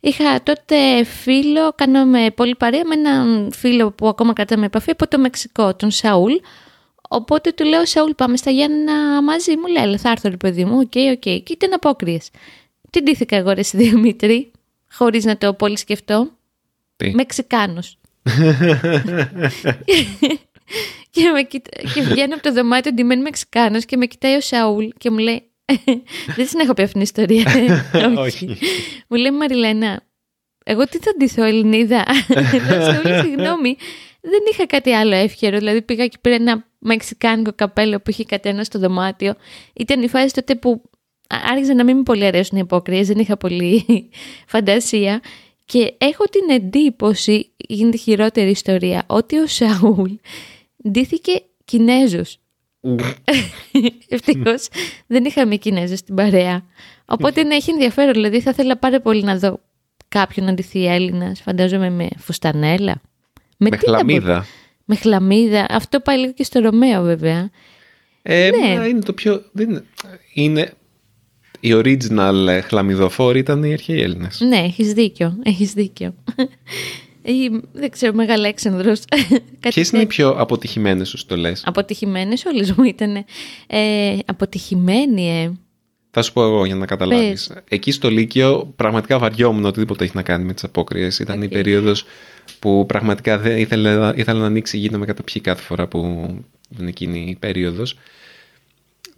Είχα 0.00 0.42
τότε 0.42 1.04
φίλο, 1.04 1.72
κάναμε 1.74 2.30
πολύ 2.30 2.54
παρέα 2.56 2.84
με 2.84 2.94
έναν 2.94 3.52
φίλο 3.52 3.90
που 3.90 4.08
ακόμα 4.08 4.32
κρατάμε 4.32 4.66
επαφή 4.66 4.90
από 4.90 5.08
το 5.08 5.18
Μεξικό, 5.18 5.74
τον 5.74 5.90
Σαούλ. 5.90 6.32
Οπότε 7.08 7.52
του 7.52 7.64
λέω, 7.64 7.86
Σαούλ, 7.86 8.10
πάμε 8.10 8.36
στα 8.36 8.50
Γιάννενα 8.50 9.22
μαζί. 9.22 9.56
Μου 9.56 9.66
λέει, 9.66 9.82
«Έλα, 9.82 9.98
θα 9.98 10.10
έρθω, 10.10 10.28
ρε 10.28 10.36
παιδί 10.36 10.64
μου. 10.64 10.78
OK, 10.78 10.92
OK. 11.12 11.20
Και 11.20 11.42
ήταν 11.48 11.72
απόκριες. 11.72 12.30
Τι 12.90 13.02
ντύθηκα 13.02 13.36
εγώ, 13.36 13.52
ρε 13.52 13.60
συ, 13.60 13.76
Δημήτρη, 13.76 14.50
χωρίς 14.92 15.24
να 15.24 15.36
το 15.36 15.54
πολύ 15.54 15.78
σκεφτώ. 15.78 16.30
Τι; 16.96 17.14
Μεξικάνος. 17.14 17.98
και, 21.10 21.30
με 21.32 21.42
κοιτά... 21.42 21.70
και 21.94 22.02
βγαίνω 22.02 22.34
από 22.34 22.42
το 22.42 22.52
δωμάτιο 22.52 22.92
ντυμένη 22.92 23.22
Μεξικάνος 23.22 23.84
και 23.84 23.96
με 23.96 24.06
κοιτάει 24.06 24.34
ο 24.36 24.40
Σαούλ 24.40 24.88
και 24.98 25.10
μου 25.10 25.18
λέει. 25.18 25.49
Δεν 26.36 26.46
την 26.46 26.60
έχω 26.60 26.74
πει 26.74 26.82
αυτήν 26.82 26.92
την 26.92 27.00
ιστορία. 27.00 27.44
Όχι. 28.24 28.58
Μου 29.08 29.16
λέει 29.16 29.30
Μαριλένα, 29.30 30.02
εγώ 30.64 30.84
τι 30.84 30.98
θα 30.98 31.12
ντυθώ, 31.18 31.44
Ελληνίδα; 31.44 32.04
Λέω 32.70 32.82
Σαούλ, 32.82 33.20
συγγνώμη. 33.20 33.76
Δεν 34.20 34.40
είχα 34.52 34.66
κάτι 34.66 34.92
άλλο 34.92 35.14
εύχερο. 35.14 35.58
Δηλαδή 35.58 35.82
πήγα 35.82 36.06
και 36.06 36.18
πήρα 36.20 36.34
ένα 36.34 36.64
μεξικάνικο 36.78 37.52
καπέλο 37.54 38.00
που 38.00 38.10
είχε 38.10 38.24
κατένα 38.24 38.64
στο 38.64 38.78
δωμάτιο. 38.78 39.34
Ήταν 39.72 40.02
η 40.02 40.08
φάση 40.08 40.34
τότε 40.34 40.54
που 40.54 40.82
άρχιζε 41.50 41.72
να 41.72 41.84
μην 41.84 41.96
με 41.96 42.02
πολύ 42.02 42.24
αρέσουν 42.24 42.58
οι 42.58 42.60
υπόκριες, 42.64 43.06
δεν 43.06 43.18
είχα 43.18 43.36
πολύ 43.36 43.84
φαντασία. 44.46 45.20
Και 45.64 45.94
έχω 45.98 46.24
την 46.24 46.50
εντύπωση, 46.50 47.50
γίνεται 47.56 47.96
χειρότερη 47.96 48.50
ιστορία, 48.50 49.04
ότι 49.06 49.38
ο 49.38 49.46
Σαούλ 49.46 50.10
ντύθηκε 50.88 51.42
Κινέζος. 51.64 52.38
Ευτυχώς 54.08 54.68
δεν 55.06 55.24
είχαμε 55.24 55.56
Κινέζο 55.56 55.96
στην 55.96 56.14
παρέα. 56.14 56.62
Οπότε 57.04 57.42
να 57.42 57.54
έχει 57.54 57.70
ενδιαφέρον. 57.70 58.12
Δηλαδή 58.12 58.40
θα 58.40 58.50
ήθελα 58.50 58.76
πάρα 58.78 59.00
πολύ 59.00 59.22
να 59.22 59.38
δω 59.38 59.60
κάποιον 60.08 60.46
να 60.46 60.54
ντυθεί 60.54 60.86
Έλληνας, 60.86 61.40
φαντάζομαι 61.40 61.90
με 61.90 62.08
φουστανέλα. 62.18 63.00
Με 63.56 63.70
τι 63.70 63.76
θα 63.76 63.82
χλαμίδα. 63.86 64.34
μπο- 64.38 64.44
Με 64.84 64.94
χλαμίδα. 64.96 65.66
Αυτό 65.70 66.00
πάει 66.00 66.18
λίγο 66.18 66.32
και 66.32 66.44
στο 66.44 66.60
Ρωμαίο 66.60 67.02
βέβαια. 67.02 67.50
Ε, 68.22 68.50
Ναι. 68.50 68.76
μα 68.76 68.86
είναι 68.86 69.00
το 69.00 69.12
πιο... 69.12 69.42
Δεν 69.52 69.68
είναι... 69.70 69.84
είναι... 70.34 70.72
Οι 71.62 71.72
original 71.74 72.46
ε, 72.48 72.60
χλαμιδοφόροι 72.60 73.38
ήταν 73.38 73.64
οι 73.64 73.72
αρχαίοι 73.72 74.00
Έλληνες. 74.02 74.40
Ναι, 74.40 74.56
έχεις 74.56 74.92
δίκιο. 74.92 75.38
Έχεις 75.42 75.72
δίκιο. 75.72 76.14
Ή, 77.22 77.60
δεν 77.72 77.90
ξέρω, 77.90 78.12
Μεγαλέξανδρος. 78.14 79.00
Κάτι 79.60 79.74
Ποιες 79.74 79.90
είναι 79.90 80.02
οι 80.02 80.06
πιο 80.06 80.28
αποτυχημένες 80.28 81.08
σου 81.08 81.16
στολές; 81.16 81.62
Αποτυχημένες 81.66 82.44
όλες 82.44 82.72
μου 82.72 82.84
ήταν. 82.84 83.24
Ε, 83.66 84.16
αποτυχημένη, 84.26 85.30
ε. 85.30 85.52
Θα 86.10 86.22
σου 86.22 86.32
πω 86.32 86.42
εγώ 86.42 86.64
για 86.64 86.74
να 86.74 86.86
καταλάβεις. 86.86 87.52
Εκεί 87.68 87.90
στο 87.90 88.10
Λύκειο 88.10 88.72
πραγματικά 88.76 89.18
βαριόμουν 89.18 89.64
οτιδήποτε 89.64 90.04
έχει 90.04 90.16
να 90.16 90.22
κάνει 90.22 90.44
με 90.44 90.52
τις 90.52 90.64
απόκριες. 90.64 91.18
Ήταν 91.18 91.42
η 91.42 91.44
Οκ. 91.44 91.50
περίοδος 91.50 92.04
που 92.58 92.86
πραγματικά 92.86 93.38
δεν 93.38 93.58
ήθελα, 93.58 94.14
ήθελα 94.16 94.38
να 94.38 94.46
ανοίξει 94.46 94.76
η 94.76 94.80
γη 94.80 94.88
να 94.88 94.98
με 94.98 95.06
καταπιεί 95.06 95.40
κάθε 95.40 95.62
φορά 95.62 95.86
που 95.86 95.98
είναι 96.78 96.88
εκείνη 96.88 97.26
η 97.28 97.36
περίοδος 97.40 97.96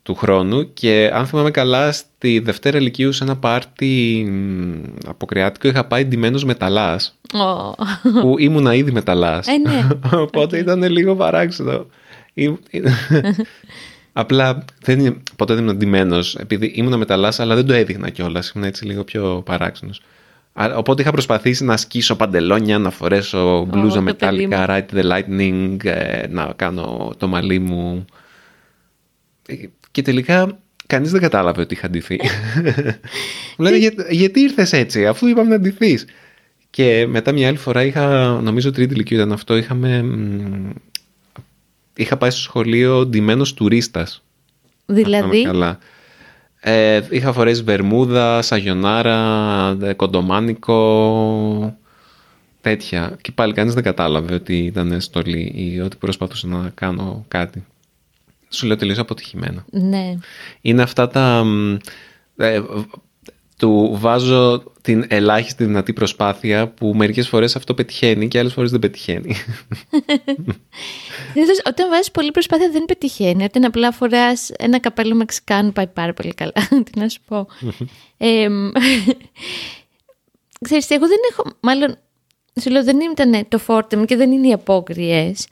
του 0.03 0.15
χρόνου 0.15 0.73
και 0.73 1.11
αν 1.15 1.27
θυμάμαι 1.27 1.51
καλά 1.51 1.93
στη 1.93 2.39
Δευτέρα 2.39 2.81
Λυκείου 2.81 3.13
σε 3.13 3.25
ένα 3.25 3.37
πάρτι 3.37 4.25
μ, 4.31 5.09
αποκριάτικο 5.09 5.69
είχα 5.69 5.85
πάει 5.85 6.05
ντυμένος 6.05 6.45
μεταλλάς 6.45 7.19
Ω. 7.35 7.75
που 8.21 8.35
ήμουνα 8.39 8.75
ήδη 8.75 8.93
μεταλλάς 8.93 9.47
Ε, 9.47 9.57
ναι. 9.59 9.89
οπότε 10.21 10.57
Οκ. 10.57 10.63
ήταν 10.63 10.83
λίγο 10.83 11.15
παράξενο 11.17 11.87
Ή- 12.35 12.59
Απλά 14.13 14.65
δεν 14.83 14.99
είναι, 15.01 15.17
ποτέ 15.37 15.55
δεν 15.55 15.63
ήμουν 15.65 15.77
ντυμένος 15.77 16.35
επειδή 16.35 16.67
ήμουν 16.75 16.99
μεταλλάς 16.99 17.41
αλλά 17.41 17.55
δεν 17.55 17.67
το 17.67 17.73
έδειχνα 17.73 18.11
κιόλας. 18.11 18.51
ήμουν 18.51 18.69
έτσι 18.69 18.85
λίγο 18.85 19.05
πιο 19.05 19.43
παράξενος 19.45 20.01
Α, 20.53 20.73
Οπότε 20.77 21.03
είχα 21.03 21.11
προσπαθήσει 21.11 21.65
να 21.65 21.77
σκίσω 21.77 22.17
παντελόνια, 22.17 22.79
να 22.79 22.91
φορέσω 22.91 23.65
μπλούζα 23.65 24.03
το 24.03 24.03
παιδί 24.03 24.47
μετάλλικα, 24.47 24.67
ride 24.69 24.95
the 24.97 25.05
lightning, 25.13 25.77
ε, 25.85 26.27
να 26.31 26.53
κάνω 26.57 27.13
το 27.17 27.27
μαλλί 27.29 27.59
μου. 27.59 28.05
Ε, 29.93 30.01
Και 30.01 30.03
τελικά 30.03 30.59
κανείς 30.87 31.11
δεν 31.11 31.21
κατάλαβε 31.21 31.61
ότι 31.61 31.75
είχα 31.75 31.91
ντυθεί. 31.91 32.21
Μου 33.59 33.65
λένε 33.65 33.77
«Για- 33.77 34.07
γιατί 34.11 34.41
ήρθες 34.41 34.73
έτσι 34.73 35.07
αφού 35.07 35.27
είπαμε 35.27 35.49
να 35.49 35.59
ντυθείς. 35.61 36.05
Και 36.71 37.07
μετά 37.09 37.33
μια 37.33 37.49
άλλη 37.49 37.57
φορά 37.57 37.85
είχα, 37.85 38.27
νομίζω 38.43 38.71
τρίτη 38.71 38.95
ηλικία 38.95 39.17
ήταν 39.17 39.33
αυτό, 39.33 39.57
είχαμε, 39.57 40.03
μ, 40.03 40.71
είχα 41.97 42.17
πάει 42.17 42.31
στο 42.31 42.41
σχολείο 42.41 43.07
ντυμένος 43.07 43.55
τουρίστας. 43.55 44.23
αν 44.87 44.95
θυμάμαι 44.97 45.17
Δηλαδή, 45.19 45.43
Καλά. 45.43 45.79
Ε, 46.61 47.01
είχα 47.11 47.33
φορέσει 47.33 47.63
βερμούδα, 47.63 48.43
σαγιονάρα, 48.43 49.19
ε, 49.83 49.93
κοντομάνικο, 49.93 51.77
τέτοια. 52.61 53.17
Και 53.21 53.33
πάλι 53.33 53.53
κανείς 53.53 53.75
δεν 53.75 53.83
κατάλαβε 53.83 54.35
ότι 54.35 54.57
ήταν 54.57 55.01
στολή 55.01 55.53
ή 55.57 55.81
ότι 55.81 55.97
προσπαθούσα 55.97 56.47
να 56.47 56.71
κάνω 56.75 57.25
κάτι. 57.29 57.65
Σου 58.53 58.67
λέω 58.67 58.77
τελείως 58.77 58.99
αποτυχημένα. 58.99 59.65
ναι. 59.71 60.15
Είναι 60.61 60.83
αυτά 60.83 61.09
τα... 61.09 61.45
μ, 61.45 61.77
ε, 62.37 62.63
του 63.59 63.97
βάζω 64.01 64.63
την 64.81 65.05
ελάχιστη 65.09 65.65
δυνατή 65.65 65.93
προσπάθεια 65.93 66.69
που 66.69 66.93
μερικές 66.95 67.29
φορές 67.29 67.57
αυτό 67.57 67.75
πετυχαίνει 67.75 68.29
και 68.29 68.39
άλλες 68.39 68.53
φορές 68.53 68.71
δεν 68.71 68.81
πετυχαίνει. 68.81 69.35
Συνήθως 71.33 71.61
όταν 71.65 71.91
βάζεις 71.91 72.11
πολύ 72.11 72.31
προσπάθεια 72.31 72.71
δεν 72.71 72.85
πετυχαίνει. 72.85 73.45
Όταν 73.45 73.65
απλά 73.65 73.93
φοράς 73.93 74.51
ένα 74.59 74.79
καπέλο 74.79 75.15
Μεξικάνου 75.15 75.73
πάει 75.73 75.87
πάρα 75.87 76.13
πολύ 76.13 76.35
καλά. 76.35 76.53
Τι 76.91 76.99
να 76.99 77.09
σου 77.09 77.21
πω. 77.27 77.47
ε, 78.17 78.49
ξέρεις, 80.65 80.87
τι, 80.87 80.95
εγώ 80.95 81.07
δεν 81.07 81.19
έχω, 81.31 81.45
μάλλον, 81.61 81.97
σου 82.61 82.71
λέω 82.71 82.85
δεν 82.85 82.99
ήταν 83.01 83.49
το 83.49 83.59
φόρτε 83.59 83.97
μου 83.97 84.05
και 84.05 84.17
δεν 84.17 84.33
είναι 84.33 84.49
οι 84.49 84.53
απόκριες. 84.53 85.47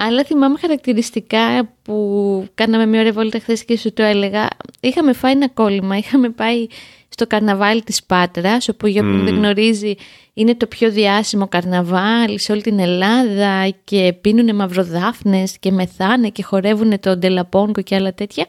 Αλλά 0.00 0.24
θυμάμαι 0.24 0.58
χαρακτηριστικά 0.58 1.72
που 1.82 2.46
κάναμε 2.54 2.86
μια 2.86 3.00
ωραία 3.00 3.12
βόλτα 3.12 3.38
χθες 3.38 3.64
και 3.64 3.78
σου 3.78 3.92
το 3.92 4.02
έλεγα. 4.02 4.48
Είχαμε 4.80 5.12
φάει 5.12 5.32
ένα 5.32 5.48
κόλλημα, 5.48 5.96
είχαμε 5.96 6.30
πάει 6.30 6.66
στο 7.08 7.26
καρναβάλι 7.26 7.82
της 7.82 8.04
Πάτρας, 8.04 8.68
όπου 8.68 8.86
για 8.86 9.02
όποιον 9.02 9.24
δεν 9.24 9.34
γνωρίζει 9.34 9.94
είναι 10.34 10.54
το 10.54 10.66
πιο 10.66 10.90
διάσημο 10.90 11.48
καρναβάλι 11.48 12.38
σε 12.38 12.52
όλη 12.52 12.62
την 12.62 12.78
Ελλάδα 12.78 13.74
και 13.84 14.14
πίνουνε 14.20 14.52
μαυροδάφνες 14.52 15.58
και 15.58 15.70
μεθάνε 15.70 16.28
και 16.28 16.42
χορεύουν 16.42 17.00
το 17.00 17.16
ντελαπόνκο 17.16 17.82
και 17.82 17.94
άλλα 17.94 18.14
τέτοια. 18.14 18.46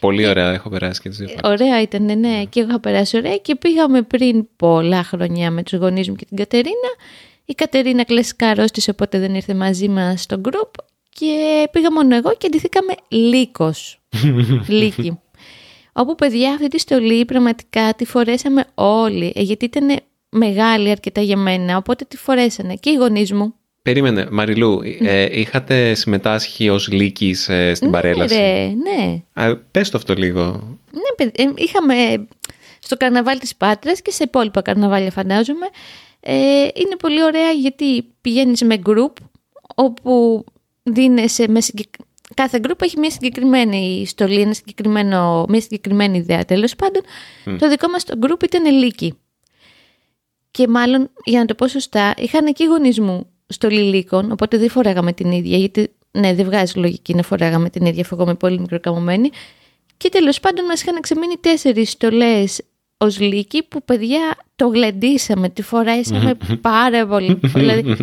Πολύ 0.00 0.26
ωραία, 0.26 0.52
έχω 0.52 0.68
περάσει 0.68 1.00
και 1.00 1.08
τις 1.08 1.18
δύο 1.18 1.28
φορές. 1.28 1.50
Ωραία 1.50 1.82
ήταν, 1.82 2.04
ναι, 2.04 2.14
ναι. 2.14 2.44
Και 2.48 2.60
εγώ 2.60 2.68
είχα 2.68 2.80
περάσει 2.80 3.16
ωραία 3.16 3.36
και 3.36 3.56
πήγαμε 3.56 4.02
πριν 4.02 4.46
πολλά 4.56 5.02
χρόνια 5.02 5.50
με 5.50 5.62
τους 5.62 5.78
γονείς 5.78 6.08
μου 6.08 6.14
και 6.14 6.24
την 6.24 6.36
Κατερίνα. 6.36 6.90
Η 7.52 7.54
Κατερίνα 7.54 8.04
κλασικά 8.04 8.48
αρρώστησε, 8.48 8.90
οπότε 8.90 9.18
δεν 9.18 9.34
ήρθε 9.34 9.54
μαζί 9.54 9.88
μας 9.88 10.22
στο 10.22 10.40
group 10.44 10.70
και 11.08 11.68
πήγα 11.70 11.92
μόνο 11.92 12.16
εγώ 12.16 12.34
και 12.38 12.46
αντιθήκαμε 12.46 12.94
λύκος. 13.08 14.00
Λύκη. 14.68 15.18
Όπου 15.92 16.14
παιδιά 16.14 16.52
αυτή 16.52 16.68
τη 16.68 16.78
στολή 16.78 17.24
πραγματικά 17.24 17.94
τη 17.94 18.04
φορέσαμε 18.04 18.64
όλοι, 18.74 19.32
ε, 19.36 19.42
γιατί 19.42 19.64
ήταν 19.64 19.98
μεγάλη 20.28 20.90
αρκετά 20.90 21.20
για 21.20 21.36
μένα, 21.36 21.76
οπότε 21.76 22.04
τη 22.04 22.16
φορέσανε 22.16 22.74
και 22.74 22.90
οι 22.90 22.94
γονείς 22.94 23.32
μου. 23.32 23.54
Περίμενε, 23.82 24.26
Μαριλού, 24.30 24.80
ε, 25.00 25.40
είχατε 25.40 25.94
συμμετάσχει 25.94 26.68
ως 26.68 26.88
λύκης 26.88 27.48
ε, 27.48 27.74
στην 27.74 27.90
παρέλαση; 27.90 28.34
Ναι, 28.34 28.40
ρε, 28.40 28.72
ναι. 28.74 29.22
Α, 29.32 29.56
πες 29.56 29.90
το 29.90 29.98
αυτό 29.98 30.14
λίγο. 30.14 30.42
Ναι, 30.92 31.14
παιδι- 31.16 31.40
ε, 31.40 31.44
είχαμε 31.56 32.26
στο 32.78 32.96
καρναβάλι 32.96 33.40
της 33.40 33.56
Πάτρας 33.56 34.02
και 34.02 34.10
σε 34.10 34.22
υπόλοιπα 34.22 34.62
καρναβάλια 34.62 35.10
φαντάζομαι. 35.10 35.66
Ε, 36.24 36.68
είναι 36.74 36.96
πολύ 36.98 37.22
ωραία 37.22 37.50
γιατί 37.50 38.02
πηγαίνεις 38.20 38.62
με 38.62 38.78
group 38.86 39.12
όπου 39.74 40.44
δίνεσαι 40.82 41.48
με 41.48 41.60
συγκεκ- 41.60 41.94
Κάθε 42.34 42.60
group 42.62 42.82
έχει 42.82 42.98
μια 42.98 43.10
συγκεκριμένη 43.10 44.04
στολή, 44.06 44.40
ένα 44.40 44.52
συγκεκριμένο, 44.54 45.44
μια 45.48 45.60
συγκεκριμένη 45.60 46.18
ιδέα 46.18 46.44
τέλος 46.44 46.76
πάντων. 46.76 47.02
Το 47.58 47.68
δικό 47.68 47.88
μας 47.88 48.04
το 48.04 48.18
group 48.22 48.42
ήταν 48.42 48.72
λύκη. 48.72 49.14
Και 50.50 50.68
μάλλον, 50.68 51.10
για 51.24 51.38
να 51.38 51.44
το 51.44 51.54
πω 51.54 51.68
σωστά, 51.68 52.14
είχαν 52.16 52.46
εκεί 52.46 52.62
οι 52.62 52.66
γονείς 52.66 53.00
μου 53.00 53.26
στολή 53.46 53.80
λύκων, 53.82 54.32
οπότε 54.32 54.58
δεν 54.58 54.70
φοράγαμε 54.70 55.12
την 55.12 55.30
ίδια, 55.32 55.56
γιατί 55.56 55.92
ναι, 56.10 56.34
δεν 56.34 56.44
βγάζει 56.44 56.78
λογική 56.78 57.14
να 57.14 57.22
φοράγαμε 57.22 57.70
την 57.70 57.86
ίδια, 57.86 58.02
αφού 58.02 58.14
εγώ 58.14 58.24
είμαι 58.24 58.34
πολύ 58.34 58.58
μικροκαμωμένη. 58.60 59.30
Και 59.96 60.08
τέλος 60.08 60.40
πάντων 60.40 60.64
μας 60.64 60.82
είχαν 60.82 61.00
ξεμείνει 61.00 61.36
τέσσερις 61.40 61.90
στολές 61.90 62.62
ως 63.02 63.20
λύκη 63.20 63.62
που 63.62 63.82
παιδιά 63.84 64.36
το 64.56 64.66
γλεντήσαμε, 64.66 65.48
τη 65.48 65.62
φορέσαμε 65.62 66.36
πάρα 66.60 67.06
πολύ. 67.06 67.38
δηλαδή 67.42 67.94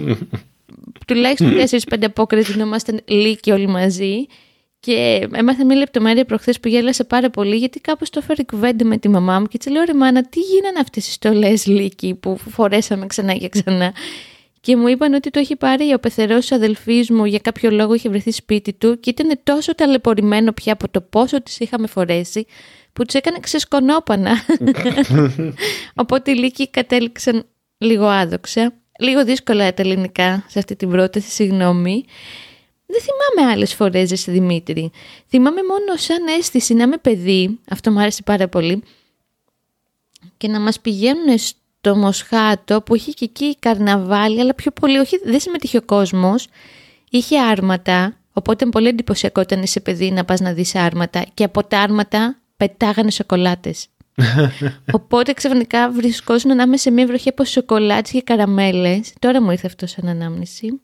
τουλάχιστον 1.08 1.54
4-5 1.96 2.04
απόκριες 2.04 2.50
γινόμασταν 2.50 3.00
λύκοι 3.06 3.52
όλοι 3.52 3.68
μαζί. 3.68 4.26
Και 4.80 5.28
έμαθα 5.34 5.66
μια 5.66 5.76
λεπτομέρεια 5.76 6.26
προχθές 6.26 6.60
που 6.60 6.68
γέλασα 6.68 7.06
πάρα 7.06 7.30
πολύ 7.30 7.56
γιατί 7.56 7.80
κάπως 7.80 8.10
το 8.10 8.20
έφερε 8.24 8.44
κουβέντα 8.44 8.86
με 8.86 8.98
τη 8.98 9.10
μαμά 9.10 9.40
μου 9.40 9.46
και 9.46 9.58
της 9.58 9.72
λέω 9.72 9.84
ρε 9.84 9.94
μάνα 9.94 10.24
τι 10.24 10.40
γίνανε 10.40 10.80
αυτές 10.80 11.08
οι 11.08 11.12
στολές 11.12 11.66
λύκοι 11.66 12.16
που 12.16 12.38
φορέσαμε 12.50 13.06
ξανά 13.06 13.34
και 13.34 13.50
ξανά; 13.50 13.94
Και 14.62 14.76
μου 14.76 14.88
είπαν 14.88 15.14
ότι 15.14 15.30
το 15.30 15.40
έχει 15.40 15.56
πάρει 15.56 15.94
ο 15.94 16.00
πεθερός 16.00 16.40
της 16.40 16.52
αδελφής 16.52 17.10
μου 17.10 17.26
για 17.26 17.40
κάποιο 17.40 17.72
λόγο 17.72 17.94
είχε 17.94 18.10
βρεθεί 18.10 18.32
σπίτι 18.32 18.74
του 18.74 19.00
και 19.00 19.10
ήταν 19.10 19.40
τόσο 19.44 19.76
ταλαιπωρημένο 19.76 20.52
πια 20.52 20.74
από 20.74 20.90
το 20.90 21.02
πόσο 21.02 21.42
τις 21.44 21.60
είχαμε 21.60 21.88
φορέσει 21.88 22.46
που 22.94 23.06
τους 23.06 23.14
έκανε 23.14 23.40
ξεσκονόπανα. 23.40 24.32
Οπότε 26.02 26.32
οι 26.32 26.36
λύκοι 26.36 26.70
κατέληξαν 26.70 27.46
λίγο 27.78 28.06
άδοξα. 28.06 28.74
Λίγο 29.00 29.26
δύσκολα 29.26 29.74
τα 29.74 29.82
ελληνικά 29.82 30.44
σε 30.48 30.60
αυτή 30.60 30.76
την 30.76 30.90
πρόταση, 30.90 31.30
συγγνώμη. 31.30 32.06
Δεν 32.86 33.02
θυμάμαι 33.02 33.52
άλλες 33.52 33.74
φορές, 33.74 34.12
εσύ 34.12 34.32
Δημήτρη. 34.32 34.92
Θυμάμαι 35.28 35.62
μόνο 35.64 35.98
σαν 35.98 36.28
αίσθηση 36.40 36.74
να 36.74 36.84
είμαι 36.84 36.98
παιδί, 36.98 37.60
αυτό 37.70 37.92
μου 37.92 38.00
άρεσε 38.00 38.24
πάρα 38.24 38.48
πολύ, 38.48 38.84
και 40.38 40.48
να 40.48 40.60
μας 40.60 40.80
πηγαίνουν 40.80 41.38
στο 41.38 41.96
Μοσχάτο 41.96 42.82
που 42.82 42.96
είχε 42.96 43.12
και 43.12 43.26
εκεί 43.26 43.56
καρναβάλι, 43.60 44.40
αλλά 44.40 44.54
πιο 44.54 44.72
πολύ, 44.72 44.98
όχι, 44.98 45.22
δεν 45.24 45.40
συμμετείχε 45.40 45.78
ο 45.78 45.82
κόσμος, 45.82 46.48
είχε 47.10 47.40
άρματα, 47.40 48.18
οπότε 48.34 48.54
ήταν 48.54 48.70
πολύ 48.70 48.88
εντυπωσιακό 48.88 49.42
όταν 49.42 49.62
είσαι 49.62 49.80
παιδί 49.80 50.12
να 50.12 50.26
πας 50.26 50.40
να 50.40 50.54
δεις 50.54 50.76
άρματα 50.76 51.26
και 51.34 51.44
από 51.44 51.64
τα 51.64 51.80
άρματα 51.80 52.39
πετάγανε 52.60 53.12
σοκολάτες. 53.12 53.88
Οπότε 54.92 55.34
ξαφνικά 55.34 55.92
βρισκόσουν 55.92 56.52
ανάμεσα 56.52 56.82
σε 56.82 56.92
μια 56.92 57.06
βροχή 57.06 57.30
από 57.30 57.44
σοκολάτες 57.46 58.12
και 58.12 58.22
καραμέλες. 58.22 59.14
Τώρα 59.20 59.42
μου 59.42 59.52
ήρθε 59.52 59.68
αυτό 59.68 59.88
σαν 59.88 60.08
ανάμνηση. 60.08 60.82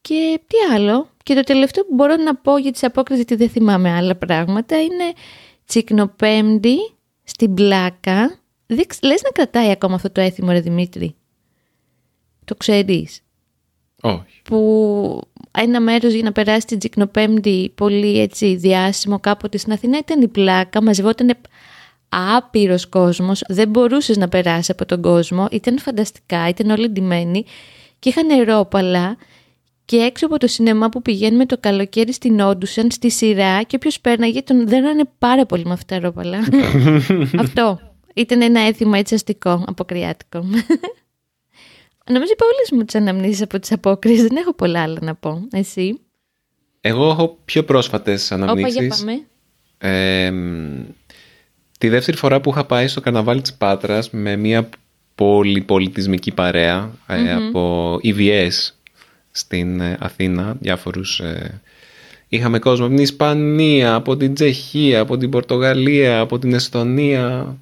Και 0.00 0.40
τι 0.46 0.74
άλλο. 0.74 1.08
Και 1.22 1.34
το 1.34 1.40
τελευταίο 1.40 1.84
που 1.84 1.94
μπορώ 1.94 2.16
να 2.16 2.36
πω 2.36 2.56
για 2.58 2.72
τις 2.72 2.82
απόκρισεις, 2.84 3.24
γιατί 3.26 3.44
δεν 3.44 3.52
θυμάμαι 3.52 3.90
άλλα 3.90 4.16
πράγματα, 4.16 4.82
είναι 4.82 5.12
τσικνοπέμπτη 5.64 6.76
στην 7.24 7.54
πλάκα. 7.54 8.38
Δεν 8.66 8.86
ξ- 8.86 9.04
Λες 9.04 9.22
να 9.22 9.30
κρατάει 9.30 9.70
ακόμα 9.70 9.94
αυτό 9.94 10.10
το 10.10 10.20
έθιμο, 10.20 10.50
ρε 10.50 10.60
Δημήτρη; 10.60 11.14
Το 12.44 12.54
ξέρεις; 12.54 13.20
Όχι. 14.02 14.42
Που 14.44 15.20
ένα 15.62 15.80
μέρος 15.80 16.12
για 16.12 16.22
να 16.22 16.32
περάσει 16.32 16.66
την 16.66 16.78
τσικνοπέμπτη 16.78 17.72
πολύ 17.74 18.20
έτσι 18.20 18.54
διάσημο 18.54 19.20
κάποτε 19.20 19.58
στην 19.58 19.72
Αθήνα 19.72 19.98
ήταν 19.98 20.20
η 20.22 20.28
πλάκα. 20.28 20.82
Μαζευόταν 20.82 21.34
άπειρος 22.08 22.88
κόσμος. 22.88 23.42
Δεν 23.48 23.68
μπορούσες 23.68 24.16
να 24.16 24.28
περάσεις 24.28 24.70
από 24.70 24.86
τον 24.86 25.02
κόσμο. 25.02 25.48
Ήταν 25.50 25.78
φανταστικά, 25.78 26.48
ήταν 26.48 26.70
όλοι 26.70 26.88
ντυμένοι. 26.88 27.44
Και 27.98 28.08
είχαν 28.08 28.26
νερόπαλα 28.26 29.16
και 29.84 29.96
έξω 29.96 30.26
από 30.26 30.38
το 30.38 30.46
σινεμά 30.46 30.88
που 30.88 31.02
πηγαίνουμε 31.02 31.46
το 31.46 31.56
καλοκαίρι 31.60 32.12
στην 32.12 32.40
Όντουσαν, 32.40 32.90
στη 32.90 33.10
σειρά 33.10 33.62
και 33.62 33.76
όποιος 33.76 34.00
πέρναγε 34.00 34.42
τον 34.42 34.68
δέρνανε 34.68 35.02
πάρα 35.18 35.46
πολύ 35.46 35.64
με 35.64 35.72
αυτά 35.72 35.94
τα 35.94 36.00
ρόπαλα. 36.00 36.38
Αυτό. 37.42 37.80
Ήταν 38.14 38.42
ένα 38.42 38.60
έθιμο 38.60 38.92
έτσι 38.94 39.14
αστικό, 39.14 39.64
αποκριάτικο. 39.66 40.44
Νομίζω 42.08 42.32
είπα 42.32 42.44
όλες 42.54 42.70
μου 42.72 42.84
τις 42.84 42.94
αναμνήσεις 42.94 43.42
από 43.42 43.58
τις 43.58 43.72
απόκριες. 43.72 44.22
Δεν 44.22 44.36
έχω 44.36 44.54
πολλά 44.54 44.82
άλλα 44.82 44.98
να 45.00 45.14
πω. 45.14 45.48
Εσύ; 45.52 46.00
Εγώ 46.80 47.08
έχω 47.10 47.38
πιο 47.44 47.64
πρόσφατες 47.64 48.30
Όπα, 48.30 48.36
για 48.36 48.44
αναμνήσεις. 48.52 48.98
πάμε. 48.98 49.20
Ε, 49.78 50.30
μ, 50.30 50.80
τη 51.78 51.88
δεύτερη 51.88 52.16
φορά 52.16 52.40
που 52.40 52.50
είχα 52.50 52.64
πάει 52.64 52.86
στο 52.86 53.00
καρναβάλι 53.00 53.40
της 53.40 53.54
Πάτρας 53.54 54.10
με 54.10 54.36
μια 54.36 54.68
πολυπολιτισμική 55.14 56.32
παρέα 56.32 56.90
ε, 57.06 57.32
από 57.34 57.94
EVS 58.02 58.70
στην 59.30 59.80
ε, 59.80 59.96
Αθήνα, 60.00 60.56
διάφορους... 60.60 61.20
ε, 61.20 61.60
είχαμε 62.28 62.58
κόσμο 62.58 62.84
από 62.84 62.94
την 62.94 63.02
Ισπανία, 63.02 63.94
από 63.94 64.16
την 64.16 64.34
Τσεχία, 64.34 65.00
από 65.00 65.16
την 65.16 65.30
Πορτογαλία, 65.30 66.20
από 66.20 66.38
την 66.38 66.54
Εστονία 66.54 67.56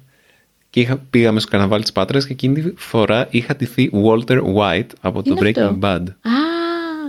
και 0.77 0.83
είχα, 0.83 0.97
πήγαμε 1.09 1.39
στο 1.39 1.49
καρναβάλι 1.49 1.81
της 1.81 1.91
Πάτρας 1.91 2.25
και 2.25 2.33
εκείνη 2.33 2.61
τη 2.61 2.71
φορά 2.75 3.27
είχα 3.29 3.55
ντυθεί 3.55 3.89
Walter 3.93 4.41
White 4.55 4.87
από 5.01 5.23
το 5.23 5.35
είναι 5.37 5.39
Breaking 5.49 5.59
αυτό; 5.61 5.77
Bad. 5.81 6.03
Α, 6.07 6.31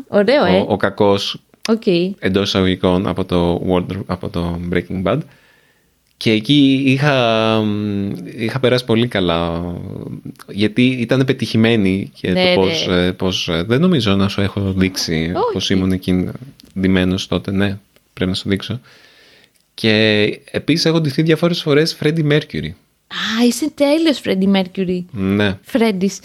ωραίο, 0.08 0.44
ε. 0.44 0.58
Ο, 0.58 0.66
ο 0.68 0.76
κακός 0.76 1.40
Οκ. 1.68 1.86
εντός 2.18 2.48
εισαγωγικών 2.48 3.06
από 3.06 3.24
το, 3.24 3.62
Walter, 3.68 3.96
από 4.06 4.28
το 4.28 4.60
Breaking 4.72 5.02
Bad. 5.04 5.18
Και 6.16 6.30
εκεί 6.30 6.82
είχα, 6.86 7.14
μ, 7.64 8.12
είχα 8.36 8.60
περάσει 8.60 8.84
πολύ 8.84 9.06
καλά 9.06 9.74
γιατί 10.48 10.86
ήταν 10.86 11.24
πετυχημένη 11.24 12.10
και 12.20 12.30
Ναι, 12.30 12.54
το 12.54 12.60
ναι. 12.60 12.66
πώς, 12.66 12.86
ε, 12.88 13.12
πώς, 13.12 13.48
ε, 13.48 13.62
δεν 13.62 13.80
νομίζω 13.80 14.14
να 14.14 14.28
σου 14.28 14.40
έχω 14.40 14.72
δείξει 14.76 15.32
Όχι. 15.34 15.52
πώς 15.52 15.70
ήμουν 15.70 15.92
εκεί 15.92 16.28
ντυμένος 16.80 17.26
τότε, 17.26 17.50
ναι, 17.50 17.78
πρέπει 18.14 18.30
να 18.30 18.36
σου 18.36 18.48
δείξω. 18.48 18.80
Και 19.74 20.22
επίσης 20.50 20.84
έχω 20.84 21.00
ντυθεί 21.00 21.22
διάφορες 21.22 21.62
φορές 21.62 21.98
Freddie 22.02 22.30
Mercury. 22.32 22.70
Α, 23.08 23.44
είσαι 23.46 23.70
τέλειος 23.70 24.20
Freddie 24.24 24.56
Mercury. 24.56 25.04
Ναι. 25.10 25.58
Φρέντις. 25.62 26.20